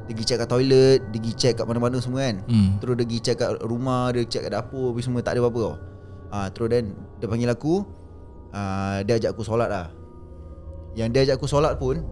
[0.06, 2.45] Dia pergi check kat toilet Dia pergi check kat mana-mana semua kan?
[2.45, 2.78] Hmm.
[2.78, 5.60] Terus dia pergi check kat rumah Dia check kat dapur Habis semua tak ada apa-apa
[5.65, 5.76] tau.
[6.30, 6.86] Ha, Terus then
[7.17, 8.03] Dia panggil aku
[8.54, 9.88] uh, Dia ajak aku solat lah.
[10.94, 12.06] Yang dia ajak aku solat pun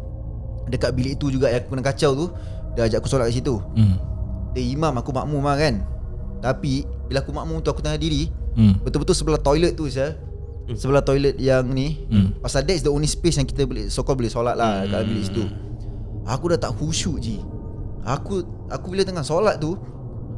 [0.68, 2.26] Dekat bilik tu juga Yang aku kena kacau tu
[2.74, 3.62] Dia ajak aku solat kat situ.
[3.78, 3.96] Hmm.
[4.52, 5.86] Dia imam aku makmum lah kan.
[6.42, 8.76] Tapi Bila aku makmum tu Aku tengah diri Hmm.
[8.84, 10.20] Betul-betul sebelah toilet tu saya
[10.76, 12.36] Sebelah toilet yang ni Hmm.
[12.38, 15.08] Pasal that is the only space Yang kita boleh So boleh solat lah Kat dalam
[15.08, 15.44] bilik situ.
[16.28, 17.40] Aku dah tak khusyuk je
[18.04, 19.80] Aku Aku bila tengah solat tu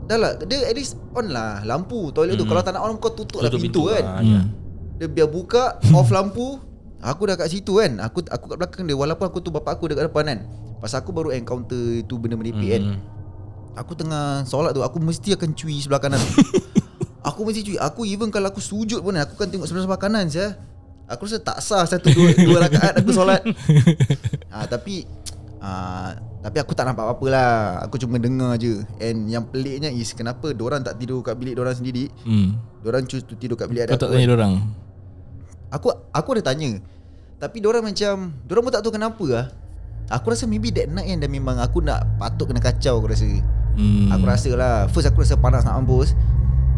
[0.06, 2.46] Dah lah Dia at least on lah Lampu toilet tu.
[2.46, 4.04] Kalau tak nak on Kau tutup, lah Tutup pintu, pintu kan.
[4.06, 4.42] lah, ya.
[4.46, 4.48] Hmm.
[5.04, 6.64] Dia biar buka Off lampu.
[7.04, 8.00] Aku dah kat situ kan.
[8.00, 8.96] Aku aku kat belakang dia.
[8.96, 10.40] Walaupun aku tu bapak aku dekat depan kan.
[10.80, 12.84] Pasal aku baru encounter Itu benda merepek kan.
[12.96, 13.00] Hmm.
[13.76, 16.24] Aku tengah solat tu Aku mesti akan cuy sebelah kanan.
[17.28, 20.32] Aku mesti cuy Aku even kalau aku sujud pun Aku kan tengok sebelah sebelah kanan
[20.32, 20.56] saya.
[21.12, 23.44] Aku rasa tak sah Satu dua, dua rakaat aku solat.
[24.52, 25.04] Ha, Tapi
[25.60, 27.52] ha, Tapi aku tak nampak apa-apa lah.
[27.88, 28.80] Aku cuma dengar je.
[29.04, 32.08] And yang peliknya is Kenapa orang tak tidur kat bilik orang sendiri?
[32.24, 32.60] Hmm.
[32.84, 34.36] Diorang choose to tidur kat bilik Kau tak tanya kan.
[34.36, 34.54] orang.
[35.74, 36.78] Aku aku ada tanya
[37.36, 39.46] Tapi diorang macam Diorang pun tak tahu kenapa lah
[40.12, 43.26] Aku rasa maybe that night kan Dah memang aku nak Patut kena kacau aku rasa
[43.74, 44.06] Hmm.
[44.08, 46.14] Aku rasa lah First aku rasa panas nak mampus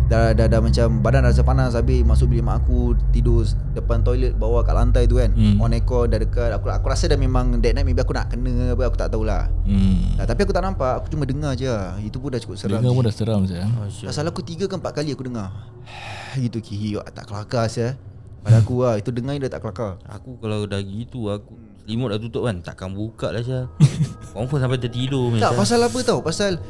[0.08, 3.44] dah, dah, dah macam Badan dah rasa panas Habis masuk bilik mak aku Tidur
[3.76, 5.60] depan toilet Bawah kat lantai tu kan Hmm.
[5.60, 8.72] On aircon dah dekat aku, aku rasa dah memang That night maybe aku nak kena
[8.72, 10.16] apa Aku tak tahulah Hmm.
[10.16, 12.00] nah, Tapi aku tak nampak Aku cuma dengar je lah.
[12.00, 12.96] Itu pun dah cukup seram Dengar je.
[12.96, 13.68] pun dah seram saya.
[13.68, 14.08] Oh, sure.
[14.08, 15.52] Pasal aku tiga ke empat kali aku dengar
[16.40, 18.00] Gitu kihi Tak kelakar saya
[18.46, 22.22] Pada aku lah Itu dengar dia tak kelakar Aku kalau dah gitu Aku selimut dah
[22.22, 23.66] tutup kan Takkan buka lah Syah
[24.38, 26.62] Confirm sampai tertidur Tak pasal apa tau Pasal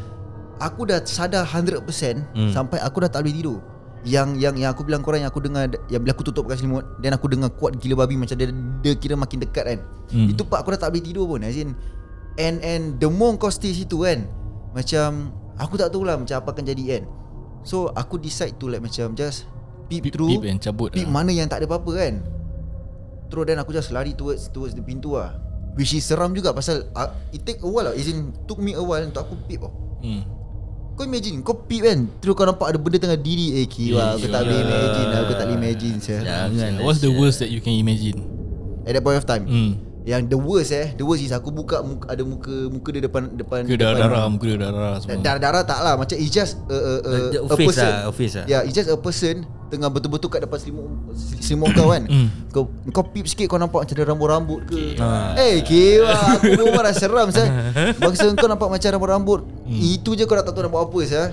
[0.64, 2.56] Aku dah sadar 100% hmm.
[2.56, 3.60] Sampai aku dah tak boleh tidur
[4.06, 6.86] yang yang yang aku bilang korang yang aku dengar yang bila aku tutup pakai selimut
[7.02, 8.54] dan aku dengar kuat gila babi macam dia
[8.86, 9.80] dia kira makin dekat kan.
[10.14, 10.30] Hmm.
[10.30, 11.42] Itu part aku dah tak boleh tidur pun.
[11.42, 11.74] As in
[12.38, 14.30] and and the more kau stay situ kan
[14.78, 17.04] macam aku tak tahu lah macam apa akan jadi kan.
[17.66, 19.50] So aku decide to like macam just
[19.86, 21.14] peep, Peep- through peep and cabut peep lah.
[21.14, 22.14] mana yang tak ada apa-apa kan.
[23.26, 25.34] Terus then aku just lari towards towards the pintu lah.
[25.76, 27.94] Which is seram juga pasal uh, it take a while lah.
[27.94, 29.74] As in took me a while untuk aku peep tau.
[30.00, 30.24] Hmm.
[30.96, 34.32] Kau imagine Kau peep kan Terus kau nampak ada benda tengah diri Eh kiwa Aku
[34.32, 35.96] tak boleh imagine Aku tak boleh imagine.
[36.00, 38.16] Jangan What's the worst that you can imagine?
[38.88, 39.72] At that point of time Hmm.
[40.06, 43.26] Yang the worst eh The worst is aku buka muka, Ada muka Muka dia depan
[43.34, 45.18] Depan Ke depan darah-darah, muka dia darah semua.
[45.18, 48.12] Darah-darah tak lah Macam it's just a, a, a, The a face person lah, a
[48.14, 48.46] face lah.
[48.46, 50.86] Yeah it's just a person Tengah betul-betul kat depan selimut
[51.42, 52.30] Selimut kau kan Hmm.
[52.48, 55.34] Kau kau peep sikit Kau nampak macam ada rambut-rambut ke Ah.
[55.36, 57.50] Eh kiwa Aku pun dah seram sah.
[58.00, 59.82] Bangsa kau nampak macam rambut-rambut Hmm.
[59.82, 61.28] Itu je kau dah tak tahu nak buat apa sah.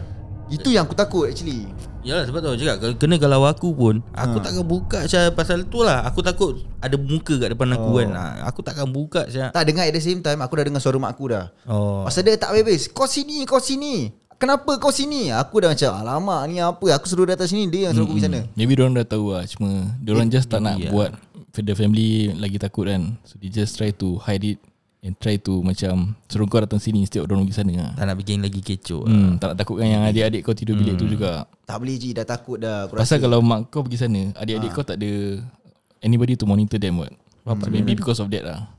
[0.49, 1.69] Itu yang aku takut actually
[2.03, 4.03] Yalah sebab tu aku cakap Kena kalau aku pun.
[4.11, 4.43] Aku Ha.
[4.43, 6.03] takkan buka Syah Pasal tu lah.
[6.03, 7.97] Aku takut Ada muka kat depan aku Oh.
[7.97, 8.09] kan.
[8.11, 9.49] Ha, Aku takkan buka Syah.
[9.49, 11.55] Tak dengar at the same time Aku dah dengar suara mak aku dah.
[11.65, 12.03] Oh.
[12.03, 14.11] Pasal dia tak habis Kau sini Kau sini.
[14.35, 15.31] Kenapa kau sini?
[15.31, 16.87] Aku dah macam Alamak ni apa?
[16.93, 18.41] Aku suruh datang sini Dia yang suruh aku pergi sana.
[18.53, 21.15] Maybe diorang dah tahu lah Cuma diorang just tak nak maybe, buat
[21.55, 23.21] The family lagi takut kan.
[23.23, 24.59] So they just try to hide it
[25.03, 27.73] And try to macam Suruh kau datang sini Instead of diorang pergi sana.
[27.75, 29.03] Lah Tak nak bikin lagi kecoh.
[29.03, 31.43] Hmm, tak nak takutkan yang adik-adik kau tidur bilik tu juga.
[31.67, 32.15] Tak boleh Ji.
[32.15, 32.87] Dah takut dah.
[32.87, 33.25] Aku Pasal rasa.
[33.27, 35.43] kalau mak kau pergi sana Adik-adik kau tak ada
[35.99, 37.11] Anybody to monitor them what?
[37.43, 38.71] So Maybe because of that lah.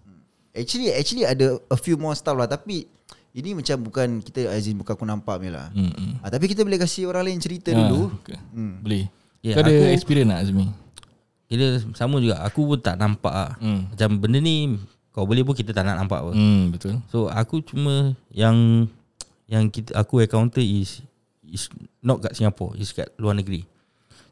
[0.56, 2.48] Actually Actually ada A few more stuff lah.
[2.48, 2.88] Tapi
[3.36, 5.76] Ini macam bukan Kita as in bukan aku nampak ni lah.
[5.76, 6.24] Hmm, hmm.
[6.24, 8.16] ha, Tapi kita boleh kasih orang lain cerita Ah, dulu.
[8.16, 8.40] okay.
[8.50, 8.80] Hmm.
[8.80, 9.12] Boleh.
[9.44, 10.66] Ya, Kau ada aku- experience tak Azmi?
[11.44, 12.40] Kira sama juga.
[12.42, 13.92] Aku pun tak nampak lah Hmm.
[13.92, 14.80] Macam benda ni
[15.14, 16.98] Kau boleh pun kita tak nak nampak apa Hmm, betul.
[17.14, 18.90] So aku cuma yang
[19.46, 21.06] yang kita aku encounter is
[21.46, 21.70] is
[22.02, 23.70] not kat Singapore, is kat luar negeri.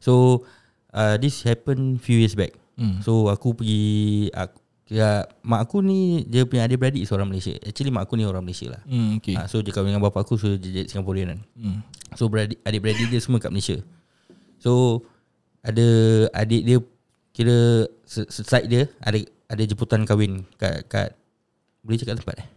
[0.01, 0.41] So
[0.89, 2.57] uh, this happened few years back.
[2.81, 2.97] Hmm.
[3.05, 4.57] So aku pergi aku,
[4.89, 7.53] ya, mak aku ni dia punya adik-beradik is orang Malaysia.
[7.61, 8.81] Actually mak aku ni orang Malaysia lah.
[8.89, 9.37] Hmm, okay.
[9.37, 11.39] Uh, so dia kahwin dengan bapa aku so dia jadi Singaporean kan.
[11.61, 11.79] Hmm.
[12.17, 13.77] So beradik, adik-beradik dia semua kat Malaysia.
[14.57, 15.05] So
[15.61, 15.85] ada
[16.33, 16.77] adik dia
[17.37, 21.11] kira side dia ada ada jemputan kahwin kat kat
[21.83, 22.47] boleh cakap tempat eh?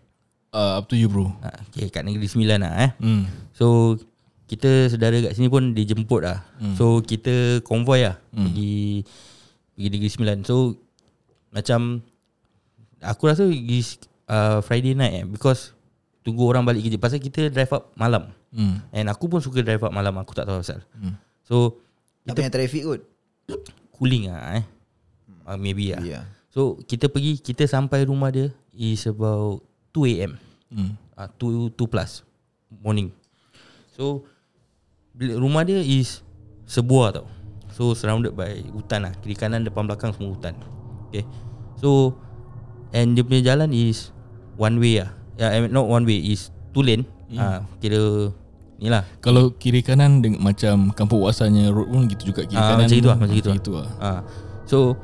[0.55, 1.35] Uh, up to you bro.
[1.43, 2.91] Ha, okay, kat Negeri Sembilan lah eh.
[3.03, 3.27] Hmm.
[3.51, 3.99] So
[4.47, 6.47] kita saudara kat sini pun dijemput lah.
[6.63, 6.79] Hmm.
[6.79, 8.45] So kita konvoy lah hmm.
[8.47, 8.75] pergi
[9.75, 10.39] pergi Negeri Sembilan.
[10.47, 10.79] So
[11.51, 11.99] macam
[13.03, 15.75] aku rasa pergi uh, Friday night eh because
[16.23, 18.31] tunggu orang balik kerja pasal kita drive up malam.
[18.55, 18.79] Hmm.
[18.95, 20.87] And aku pun suka drive up malam aku tak tahu pasal.
[20.95, 21.19] Hmm.
[21.43, 21.83] So
[22.23, 23.03] Tak payah traffic kot
[23.91, 24.65] cooling ah eh.
[25.45, 26.01] Uh, maybe lah.
[26.01, 26.23] Ya
[26.55, 29.59] So kita pergi kita sampai rumah dia is about
[29.91, 30.33] 2 am.
[30.71, 30.95] Hmm.
[31.19, 32.23] uh, 2 2 plus
[32.71, 33.11] morning.
[33.99, 34.23] So
[35.19, 36.23] rumah dia is
[36.71, 37.27] sebuah tau.
[37.75, 39.13] So surrounded by hutan lah.
[39.19, 40.55] Kiri kanan depan belakang semua hutan.
[41.11, 41.27] Okay.
[41.75, 42.15] So
[42.95, 44.15] and dia punya jalan is
[44.55, 45.11] one way lah.
[45.35, 47.03] Yeah, I mean, not one way is two lane.
[47.35, 48.31] Ah uh, kira
[48.79, 49.03] ni lah.
[49.19, 52.87] Kalau kiri kanan dengan macam kampung wasanya road pun gitu juga kiri Ah, kanan.
[52.87, 53.59] macam itu lah, macam itu lah.
[53.59, 53.89] itu lah.
[53.99, 54.21] Ah,
[54.71, 54.95] so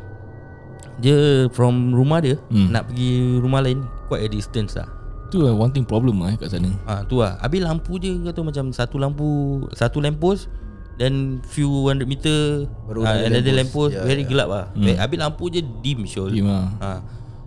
[1.01, 1.17] dia
[1.51, 2.69] from rumah dia Hmm.
[2.69, 4.87] nak pergi rumah lain quite a distance lah.
[5.29, 6.71] Tu lah one thing problem lah eh, kat sana.
[6.85, 7.39] Ah tu lah.
[7.39, 9.29] Habis lampu je kata macam satu lampu
[9.73, 10.51] satu lamp post
[10.97, 13.93] then few hundred meter Baru ah, ada another lamp lamp post.
[13.93, 14.29] post Ya, very ya.
[14.29, 14.65] gelap lah.
[14.73, 14.93] Hmm.
[14.93, 16.31] Habis lampu je dim syul.
[16.31, 16.67] Dim lah.
[16.77, 16.91] Ha.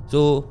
[0.08, 0.48] So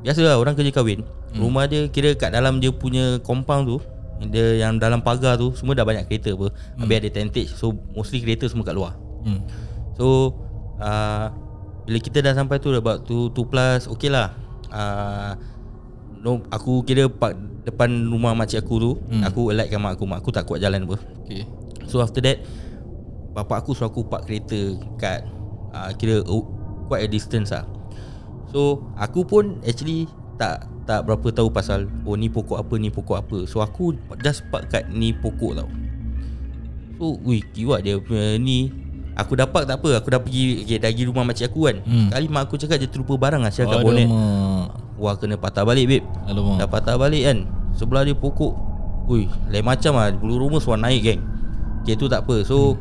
[0.00, 1.02] biasalah orang kerja kahwin.
[1.34, 1.42] Hmm.
[1.42, 3.76] Rumah dia kira kat dalam dia punya compound tu
[4.24, 6.48] dia yang dalam pagar tu semua dah banyak kereta apa.
[6.48, 6.80] Hmm.
[6.80, 7.50] Habis ada tentage.
[7.52, 8.94] So mostly kereta semua kat luar.
[9.20, 9.42] Hmm.
[9.94, 10.38] So
[10.78, 11.28] uh,
[11.86, 14.34] bila kita dah sampai tu about 2 2 plus okey lah.
[14.74, 15.38] Uh,
[16.18, 19.22] no aku kira park depan rumah makcik aku tu, hmm.
[19.22, 20.98] aku alightkan mak aku, mak aku tak kuat jalan apa.
[21.22, 21.46] Okay.
[21.86, 22.42] So after that
[23.30, 25.22] bapak aku suruh aku park kereta kat
[25.70, 26.42] uh, kira uh,
[26.90, 27.62] quite a distance lah.
[28.50, 33.16] So aku pun actually tak tak berapa tahu pasal oh ni pokok apa ni pokok
[33.22, 33.38] apa.
[33.46, 35.70] So aku just park kat ni pokok tau.
[36.98, 38.85] So wih kiwat dia punya ni
[39.16, 41.92] Aku dapat tak apa Aku dah pergi okay, Dah pergi rumah makcik aku kan Hmm.
[41.98, 42.08] hmm.
[42.10, 44.08] Kali mak aku cakap Dia terlupa barang lah Sial kat bonet.
[44.94, 46.56] Wah kena patah balik babe Alamak.
[46.58, 47.38] Dah patah balik kan
[47.72, 48.52] Sebelah dia pokok
[49.06, 51.20] Ui Lain macam lah Bulu rumah suara naik geng
[51.80, 52.76] Okay tu tak apa So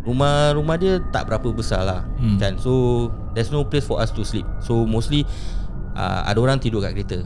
[0.00, 2.36] Rumah rumah dia tak berapa besar lah Hmm.
[2.36, 5.24] Kan So There's no place for us to sleep So mostly
[5.94, 7.24] uh, Ada orang tidur kat kereta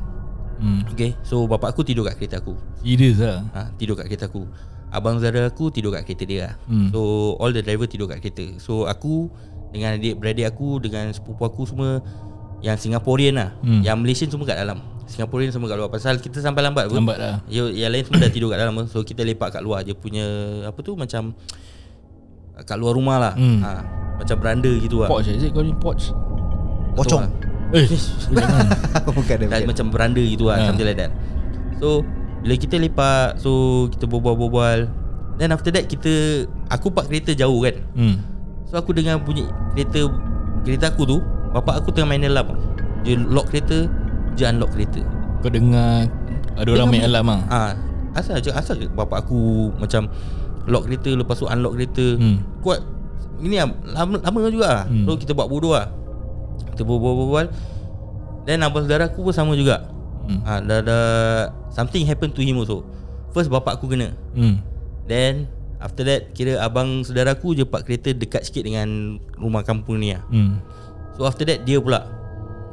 [0.56, 0.86] Hmm.
[0.88, 3.42] Okay So bapak aku tidur kat kereta aku Serius lah.
[3.50, 4.46] ha, Tidur kat kereta aku
[4.92, 6.88] Abang Zara aku tidur kat kereta dia lah Hmm.
[6.88, 7.00] So
[7.36, 9.32] all the driver tidur kat kereta So aku
[9.68, 12.04] Dengan adik beradik aku Dengan sepupu aku semua
[12.60, 13.80] Yang Singaporean lah Hmm.
[13.80, 17.16] Yang Malaysian semua kat dalam Singaporean semua kat luar Pasal kita sampai lambat apa Lambat
[17.16, 17.36] lah.
[17.46, 18.74] Yang, yang lain semua dah tidur kat dalam.
[18.86, 20.24] So kita lepak kat luar Dia punya
[20.62, 21.32] Apa tu macam
[22.58, 23.58] Kat luar rumah lah Hmm.
[23.58, 23.80] ha,
[24.14, 26.12] Macam beranda gitu lah Porch is it calling porch?
[26.92, 27.32] Pocong lah.
[27.72, 27.88] Eh,
[28.36, 28.68] jangan.
[29.08, 29.64] Bukan dia bukan.
[29.66, 30.68] macam beranda gitu lah Ha.
[30.68, 31.12] Something like that
[31.80, 32.04] So
[32.42, 34.90] Bila kita lepak So kita berbual-bual.
[35.38, 37.78] Then after that kita Aku park kereta jauh kan.
[37.94, 38.20] Hmm.
[38.68, 40.10] So aku dengar bunyi Kereta
[40.66, 41.18] Kereta aku tu
[41.54, 42.58] Bapak aku tengah main alarm.
[43.06, 43.86] Dia lock kereta
[44.34, 45.00] Dia unlock kereta.
[45.40, 46.10] Kau dengar
[46.52, 47.40] ada orang main alarm ah.
[47.48, 47.70] Ah,
[48.18, 48.86] Asal je Asal je.
[48.90, 50.10] Bapak aku Macam
[50.66, 52.18] Lock kereta Lepas tu unlock kereta.
[52.18, 52.42] Hmm.
[52.60, 52.82] Kuat.
[53.42, 54.84] Ini lah Lama, lama juga lah.
[54.90, 55.06] Hmm.
[55.06, 55.90] So kita buat bodoh lah.
[56.74, 57.46] Kita berbual-bual.
[58.46, 60.40] Then abang saudara aku pun sama juga Hmm.
[60.42, 61.04] Ah, dah, dah
[61.68, 62.86] Something happen to him also
[63.30, 64.62] First bapak aku kena Hmm.
[65.04, 68.86] Then After that Kira abang saudara aku je park kereta Dekat sikit dengan
[69.34, 70.62] Rumah kampung ni lah Hmm.
[71.12, 72.06] So after that dia pula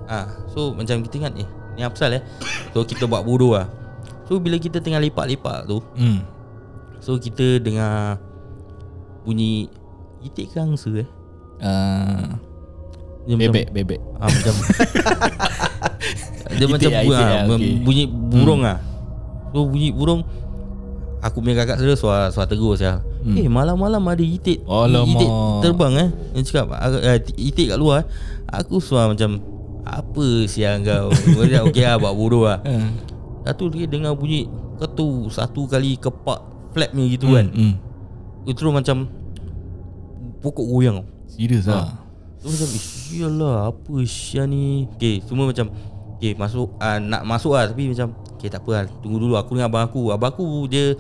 [0.06, 2.24] ah, So macam kita ingat Eh ni apa pasal eh
[2.70, 3.66] So kita buat bodoh lah
[4.24, 6.22] So bila kita tengah lepak-lepak tu Hmm.
[7.00, 8.22] So kita dengar
[9.22, 9.68] Bunyi
[10.20, 11.08] Itik ke angsa eh
[13.22, 14.00] dia macam- bebek, bebek.
[14.16, 14.54] ah, Macam
[16.50, 17.72] Dia Itik macam lah, bu- itik ah, lah, okay.
[17.78, 18.80] Bunyi burung ah.
[19.50, 20.22] So bunyi burung
[21.20, 23.04] Aku punya kakak saudara suara, suara tegur saya.
[23.20, 23.36] Hmm.
[23.36, 25.12] Eh malam-malam ada itik Alamak.
[25.12, 28.08] Itik terbang eh Dia cakap uh, Itik kat luar
[28.48, 29.44] Aku suara macam
[29.84, 31.12] Apa siang kau
[31.44, 32.96] cakap okey lah buat bodoh lah Hmm.
[33.50, 36.40] Tu dia dengar bunyi Ketu Satu kali kepak
[36.72, 37.76] Flap ni gitu kan Hmm.
[38.46, 39.12] Itu terus macam
[40.40, 41.76] Pokok goyang Serius Ha.
[41.76, 41.90] ah.
[42.40, 45.68] Tu macam "Eh, Sialah Apa Syah ni Okay semua macam
[46.20, 47.72] Okay masuk uh, Nak masuk lah.
[47.72, 48.84] Tapi macam Okay tak apa lah.
[49.00, 49.40] Tunggu dulu.
[49.40, 50.12] Aku dengan abang aku.
[50.12, 50.94] Abang aku dia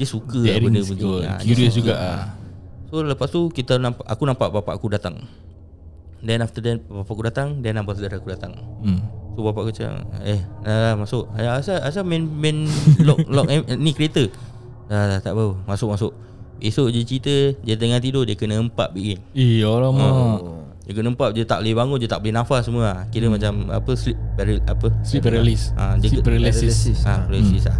[0.00, 2.08] Dia suka lah benda begini Ah, dia Curious juga Ah.
[2.08, 2.24] ah.
[2.88, 5.28] So lepas tu kita nampak Aku nampak bapak aku datang.
[6.24, 7.60] Then after that Bapak aku datang.
[7.60, 8.56] Then abang saudara aku datang.
[8.80, 9.04] Hmm.
[9.36, 11.28] So bapak aku cakap Eh dah, dah masuk.
[11.36, 12.64] Ayah, Asal asal main main
[13.06, 14.24] lock lock eh, ni kereta?
[14.88, 15.52] Dah dah tak apa.
[15.68, 16.12] Masuk masuk.
[16.60, 17.34] Esok je cerita
[17.64, 20.44] Dia tengah tidur Dia kena empat bikin Eh alamak.
[20.44, 20.69] Oh.
[20.80, 22.98] Dia kena empat Dia tak boleh bangun Dia tak boleh nafas semua lah.
[23.08, 24.88] Kira macam Apa sleep paral, Apa?
[25.00, 25.70] Sleep paralysis.
[25.74, 26.72] Ah, dia Sleep paralysis.
[26.90, 26.98] paralysis.
[27.04, 27.78] Ah, paralysis lah.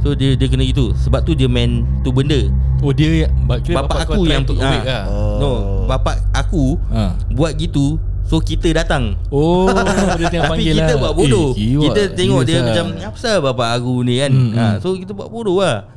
[0.00, 0.96] So dia dia kena gitu.
[0.96, 2.40] Sebab tu dia main tu benda.
[2.80, 3.28] Oh dia kira
[3.76, 5.04] Bapak kau aku yang ah, awake lah?
[5.36, 5.50] No
[5.84, 7.12] Bapak aku ha.
[7.30, 9.18] Buat gitu So kita datang.
[9.28, 9.66] Oh
[10.18, 11.00] dia tengah Tapi panggil kita lah.
[11.02, 11.50] buat bodoh.
[11.50, 11.82] Eh, kiwak.
[11.84, 12.86] Kita tengok dia Serious macam.
[12.94, 14.30] Apa pasal bapak aku ni kan?
[14.30, 14.76] Hmm, ha, hmm.
[14.78, 15.90] So kita buat bodoh lah.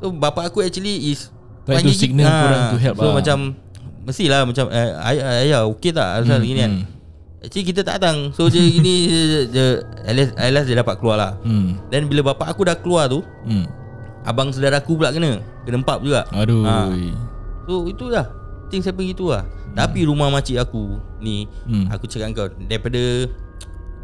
[0.00, 1.28] So bapak aku actually is
[1.62, 3.14] Try to panggil signal kita- korang to help So lah.
[3.14, 3.36] macam
[4.04, 6.84] Mestilah macam eh, Ayah, ayah okey tak Asal Hmm, gini kan hmm.
[7.40, 8.94] Actually kita tak datang So dia gini
[10.00, 10.32] at least
[10.64, 11.80] dia dapat keluar lah Hmm.
[11.88, 13.64] Dan bila bapak aku dah keluar tu Hmm.
[14.22, 16.64] Abang saudara aku pula kena Kena empap juga Aduh.
[16.64, 16.88] Ha.
[17.64, 18.28] So itu lah
[18.68, 19.76] Things happen gitu lah hmm.
[19.76, 21.88] Tapi rumah makcik aku Ni Hmm.
[21.88, 23.00] Aku cakap kau Daripada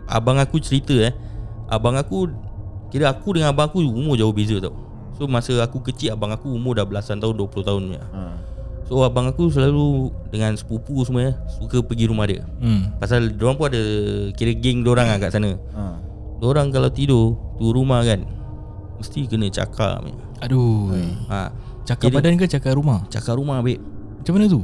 [0.04, 1.12] Abang aku cerita eh
[1.66, 2.28] Abang aku
[2.88, 4.76] Kira aku dengan abang aku Umur jauh beza tau
[5.14, 8.20] So masa aku kecil Abang aku umur dah belasan tahun 20 tahun punya Ha.
[8.90, 12.90] So abang aku selalu Dengan sepupu semua eh, Suka pergi rumah dia Hmm.
[12.98, 13.78] Pasal diorang pun ada
[14.34, 15.82] Kira geng diorang lah kat sana Ha.
[16.36, 18.26] Diorang kalau tidur Tu rumah kan
[18.98, 20.02] Mesti kena cakap.
[20.42, 20.90] Aduh.
[21.26, 21.54] ha.
[21.84, 23.06] Cakar Kira- badan ke cakar rumah?
[23.06, 23.78] Cakap rumah babe
[24.18, 24.60] Macam mana tu?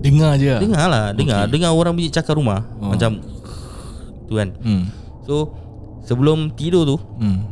[0.00, 0.60] Dengar je lah.
[0.62, 1.52] Dengar lah Dengar Okey.
[1.52, 2.88] Dengar orang bunyi cakap rumah Oh.
[2.88, 3.18] Macam
[4.24, 4.86] Tu kan Hmm.
[5.26, 5.50] So
[6.02, 7.42] Sebelum tidur tu Hmm.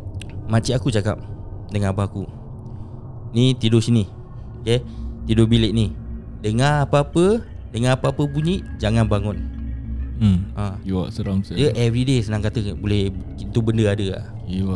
[0.47, 1.19] Makcik aku cakap
[1.67, 2.23] Dengan abang aku
[3.35, 4.07] Ni tidur sini
[4.63, 4.81] Okay
[5.29, 5.93] Tidur bilik ni
[6.41, 9.39] Dengar apa-apa Dengar apa-apa bunyi Jangan bangun
[10.19, 10.51] Hmm.
[10.53, 10.75] ha.
[10.83, 14.25] You are seram Dia everyday senang kata Boleh Itu benda ada lah.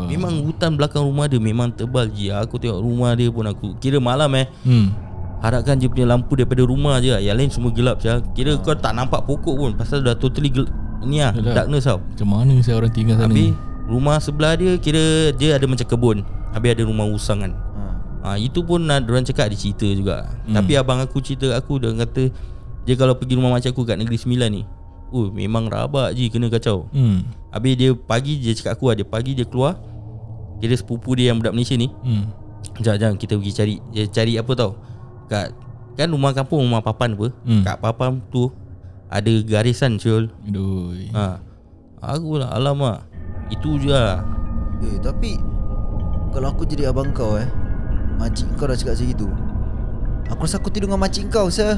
[0.06, 3.98] Memang hutan belakang rumah dia Memang tebal je Aku tengok rumah dia pun aku Kira
[3.98, 4.94] malam eh Hmm.
[5.40, 7.18] Harapkan dia punya lampu daripada rumah je lah.
[7.18, 10.70] Yang lain semua gelap je Kira kau tak nampak pokok pun Pasal dah totally gel-
[11.02, 11.54] Ni lah Yalah.
[11.58, 13.26] Darkness tau Macam mana saya orang tinggal sana?
[13.26, 13.50] Habis
[13.84, 15.02] rumah sebelah dia Kira
[15.34, 16.22] dia ada macam kebun
[16.54, 17.50] Habis ada rumah usang kan
[18.22, 18.28] Ha.
[18.28, 20.54] ha, Itu pun uh, Diorang cakap ada cerita juga hmm.
[20.54, 22.30] Tapi abang aku cerita aku Dia kata
[22.82, 24.62] Dia kalau pergi rumah macam aku Kat Negeri Sembilan ni
[25.10, 27.26] Oh memang rabak je Kena kacau Hmm.
[27.50, 29.74] Habis dia pagi Dia cakap aku Dia pagi dia keluar
[30.56, 32.30] Kira sepupu dia yang budak Malaysia ni Hmm.
[32.64, 34.72] Sekejap jangan kita pergi cari Dia cari apa tau
[35.26, 35.50] Kat
[35.92, 37.60] Kan rumah kampung Rumah papan apa Hmm.
[37.60, 38.48] Kat papan tu
[39.08, 40.94] Ada garisan Syul Aduh.
[41.10, 41.42] ha.
[42.00, 43.02] Aku lah Alamak
[43.48, 44.22] Itu je lah
[44.80, 45.36] Eh tapi
[46.30, 47.46] Kalau aku jadi abang kau eh
[48.22, 49.28] Makcik kau dah cakap macam gitu.
[50.30, 51.74] Aku rasa aku tidur dengan makcik kau sah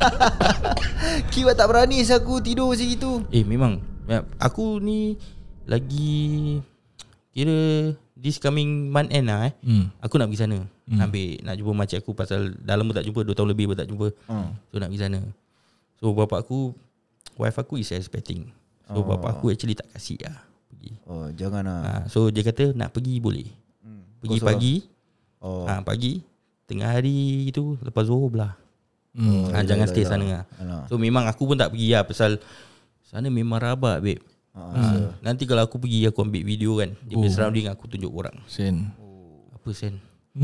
[1.32, 3.24] Kiwat tak berani sah aku tidur macam gitu.
[3.32, 3.80] Eh memang.
[4.36, 5.16] Aku ni
[5.64, 6.60] Lagi
[7.32, 9.52] Kira This coming month end lah eh.
[9.64, 9.88] Hmm.
[10.04, 10.60] Aku nak pergi sana.
[10.60, 11.00] Hmm.
[11.00, 13.76] Nak ambil Nak jumpa makcik aku Pasal dah lama tak jumpa 2 tahun lebih pun
[13.80, 14.12] tak jumpa.
[14.28, 14.52] Hmm.
[14.68, 15.20] So nak pergi sana.
[15.96, 16.76] So bapak aku
[17.40, 18.52] Wife aku is expecting.
[18.92, 19.08] So Oh.
[19.08, 20.36] bapak aku actually tak kasih lah
[20.68, 20.92] Pergi.
[21.08, 23.48] Oh jangan lah ha, So dia kata nak pergi boleh.
[23.80, 24.04] Hmm.
[24.20, 24.74] Pergi Kau pagi
[25.40, 26.20] Oh ha, Pagi
[26.64, 28.54] Tengah hari itu Lepas Zohor belah
[29.10, 29.50] Hmm.
[29.50, 30.86] ha, Jangan stay sana lah Alah.
[30.86, 32.38] So memang aku pun tak pergi lah Pasal
[33.02, 34.82] Sana memang rabak babe Ha, ha,
[35.18, 37.26] Nanti kalau aku pergi Aku ambil video kan Dia Oh.
[37.26, 38.86] surrounding Aku tunjuk orang Sen.
[39.50, 39.98] Apa sen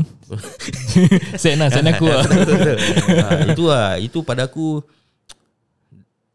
[1.39, 2.23] Sen lah, sen aku lah.
[3.23, 4.83] ha, Itu lah Itu pada aku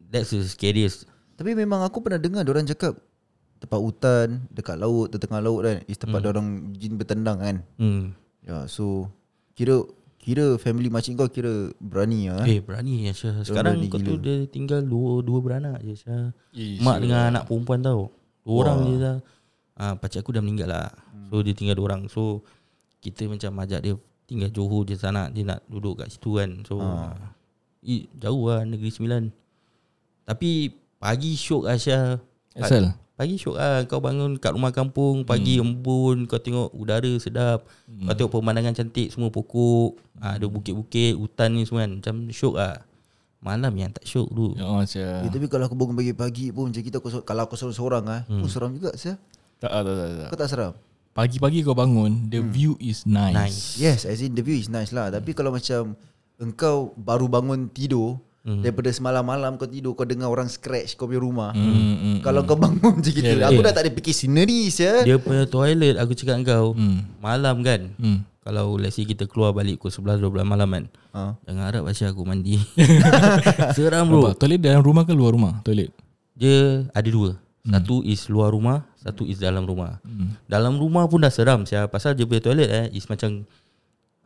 [0.00, 1.04] That's the scariest
[1.34, 2.96] Tapi memang aku pernah dengar orang cakap
[3.58, 6.30] Tempat hutan Dekat laut Tengah laut kan Is tempat hmm.
[6.30, 8.21] orang jin bertendang kan hmm.
[8.42, 9.08] Ya so
[9.54, 9.82] Kira
[10.22, 12.58] Kira family makcik kau kira berani lah eh.
[12.58, 13.42] Eh berani ya Syah.
[13.42, 14.06] Sekarang berani kau gila.
[14.06, 16.30] tu Dia tinggal dua, dua beranak je Syah.
[16.54, 18.14] Eh, Mak dengan anak perempuan tau.
[18.46, 19.16] Dua orang je dah
[19.82, 20.94] ah, Pakcik aku dah meninggal lah.
[21.26, 22.06] So dia tinggal dua orang.
[22.06, 22.46] So
[23.02, 26.62] Kita macam ajak dia Tinggal Johor je sana Dia nak duduk kat situ kan.
[26.62, 27.18] So ah.
[27.82, 29.26] i, Jauh lah Negeri Sembilan.
[30.22, 30.70] Tapi
[31.02, 32.14] Pagi syok Aisyah
[32.62, 32.94] Asal?
[33.12, 35.64] Pagi syok lah Kau bangun kat rumah kampung Pagi hmm.
[35.64, 38.08] embun Kau tengok udara sedap hmm.
[38.08, 42.54] Kau tengok pemandangan cantik Semua pokok ha, Ada bukit-bukit Hutan ni semua kan Macam syok
[42.56, 42.80] lah
[43.42, 45.26] Malam yang tak syok tu Ya Syah.
[45.26, 48.38] Eh, tapi kalau aku bangun pagi-pagi pun macam kita kalau aku seorang-seorang ah, hmm.
[48.38, 49.18] pun seram juga sah.
[49.58, 50.28] Tak, tak, tak, tak.
[50.30, 50.72] Kau tak seram?
[51.12, 53.34] Pagi-pagi kau bangun, the view is nice.
[53.34, 53.60] Nice.
[53.76, 55.10] Yes, as in the view is nice lah.
[55.10, 55.98] Tapi kalau macam
[56.38, 58.60] engkau baru bangun tidur hmm.
[58.60, 61.50] daripada semalam-malam kau tidur kau dengar orang scratch kau punya rumah.
[61.50, 61.66] Hmm,
[61.96, 63.66] hmm, Kalau kau bangun macam gitu, Yeah, aku yeah.
[63.66, 65.02] dah tak ada fikir scenery sia.
[65.02, 67.06] Dia punya toilet Aku cakap kau Hmm.
[67.18, 68.18] Malam kan Hmm.
[68.42, 71.36] Kalau let's say kita keluar balik Pukul 11-12 malam kan Ha.
[71.44, 72.56] Jangan harap Aisyah aku mandi
[73.76, 74.40] Seram bro Nampak?
[74.40, 75.60] Toilet dalam rumah ke luar rumah?
[75.62, 75.92] Toilet.
[76.32, 80.34] Dia ada dua Satu is luar rumah Satu is dalam rumah Hmm.
[80.44, 81.86] Dalam rumah pun dah seram sia.
[81.86, 83.46] Pasal dia punya toilet eh Is macam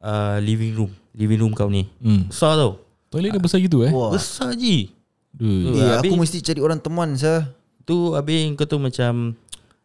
[0.01, 2.31] uh, Living room Living room kau ni Hmm.
[2.31, 3.91] Besar tau Toilet dah besar gitu eh?
[3.91, 4.11] Wah.
[4.11, 4.91] Besar je
[5.31, 5.69] Duh.
[5.71, 7.45] Eh, habis- aku mesti cari orang teman sah.
[7.83, 9.37] Tu habis kau tu macam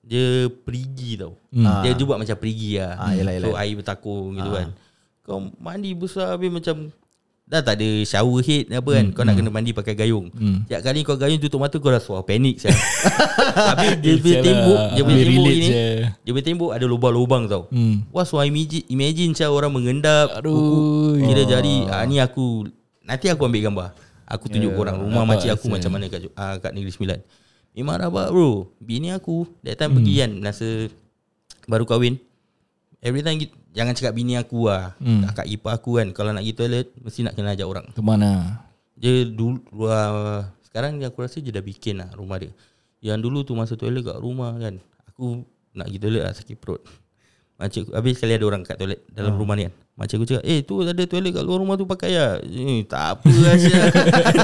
[0.02, 1.36] dia perigi tau.
[1.50, 1.68] Hmm.
[1.82, 2.96] Dia dia buat macam perigi lah.
[2.98, 3.60] Ah, yelah, So yelah.
[3.60, 4.68] air bertakung gitu kan.
[5.22, 6.90] Kau mandi besar habis macam
[7.46, 9.06] dah tak ada shower head apa kan.
[9.12, 10.32] Kau nak kena mandi pakai gayung.
[10.32, 10.64] Hmm.
[10.66, 12.72] Tiap kali kau gayung tutup mata kau dah suara panik saya.
[13.70, 15.62] habis dia punya Sialah, tembok, dia punya boleh tembok ni.
[15.62, 15.84] je.
[16.18, 17.64] Dia punya tembok ada lubang-lubang tau.
[17.68, 18.08] Hmm.
[18.10, 20.32] Wah, so imagine, imagine saya orang mengendap.
[20.34, 21.20] Aduh.
[21.20, 21.86] Kira jari.
[21.86, 22.66] Ah, ni aku,
[23.12, 23.88] nanti aku ambil gambar.
[24.32, 27.20] Aku tunjuk korang rumah Nampak makcik aku macam mana kat, ah, kat Negeri Sembilan.
[27.76, 28.72] Memang rabak bro.
[28.80, 30.88] Bini aku, that time pergi kan, masa
[31.68, 32.16] baru kahwin.
[33.04, 34.96] Every time, gitu, jangan cakap bini aku lah.
[35.04, 35.28] Hmm.
[35.28, 37.86] Kakak ipar aku kan, kalau nak pergi toilet, mesti nak kena ajak orang.
[37.92, 38.62] Ke mana?
[38.96, 42.56] Dia dulu, uh, sekarang aku rasa dia dah bikin lah rumah dia.
[43.04, 44.80] Yang dulu tu masa toilet kat rumah kan.
[45.12, 45.44] Aku
[45.76, 46.80] nak pergi toilet lah sakit perut.
[47.60, 49.74] Macam habis sekali ada orang kat toilet dalam rumah ni kan.
[50.02, 53.22] Macam aku cakap, "Eh, tu ada toilet kat luar rumah tu pakai lah." Eh, tak
[53.22, 53.86] apa lah Syah.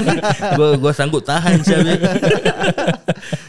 [0.58, 1.82] gua gua sanggup tahan Syah.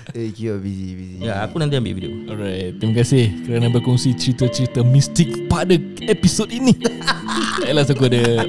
[0.10, 2.10] Eh kira busy busy ya, aku nanti ambil video.
[2.26, 5.78] Alright, terima kasih kerana berkongsi cerita-cerita mistik pada
[6.10, 6.74] episod ini.
[7.64, 8.42] Ayolah aku ada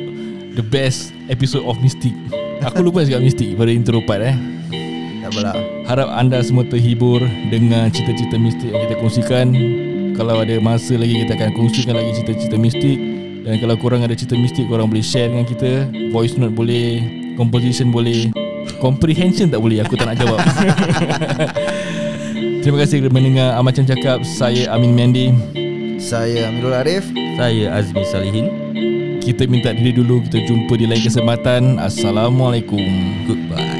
[0.57, 2.17] the best episode of mistik.
[2.65, 4.37] Aku lupa cakap mistik pada intro part eh.
[5.21, 5.55] Tak apalah
[5.85, 7.21] Harap anda semua terhibur
[7.53, 9.47] dengan cerita-cerita mistik yang kita kongsikan.
[10.17, 13.10] Kalau ada masa lagi kita akan kongsikan lagi cerita-cerita mistik.
[13.41, 15.89] Dan kalau korang ada cerita mistik korang boleh share dengan kita.
[16.13, 17.01] Voice note boleh,
[17.41, 18.29] composition boleh,
[18.81, 19.81] comprehension tak boleh.
[19.85, 20.39] Aku tak nak jawab.
[22.61, 24.21] Terima kasih kerana mendengar Amacam Cakap.
[24.21, 25.33] Saya Amin Mendi.
[26.01, 28.47] Saya Amirul Arif Saya Azmi Salihin.
[29.21, 30.21] Kita minta diri dulu.
[30.29, 31.81] Kita jumpa di lain kesempatan.
[31.81, 32.85] Assalamualaikum.
[33.25, 33.80] Goodbye.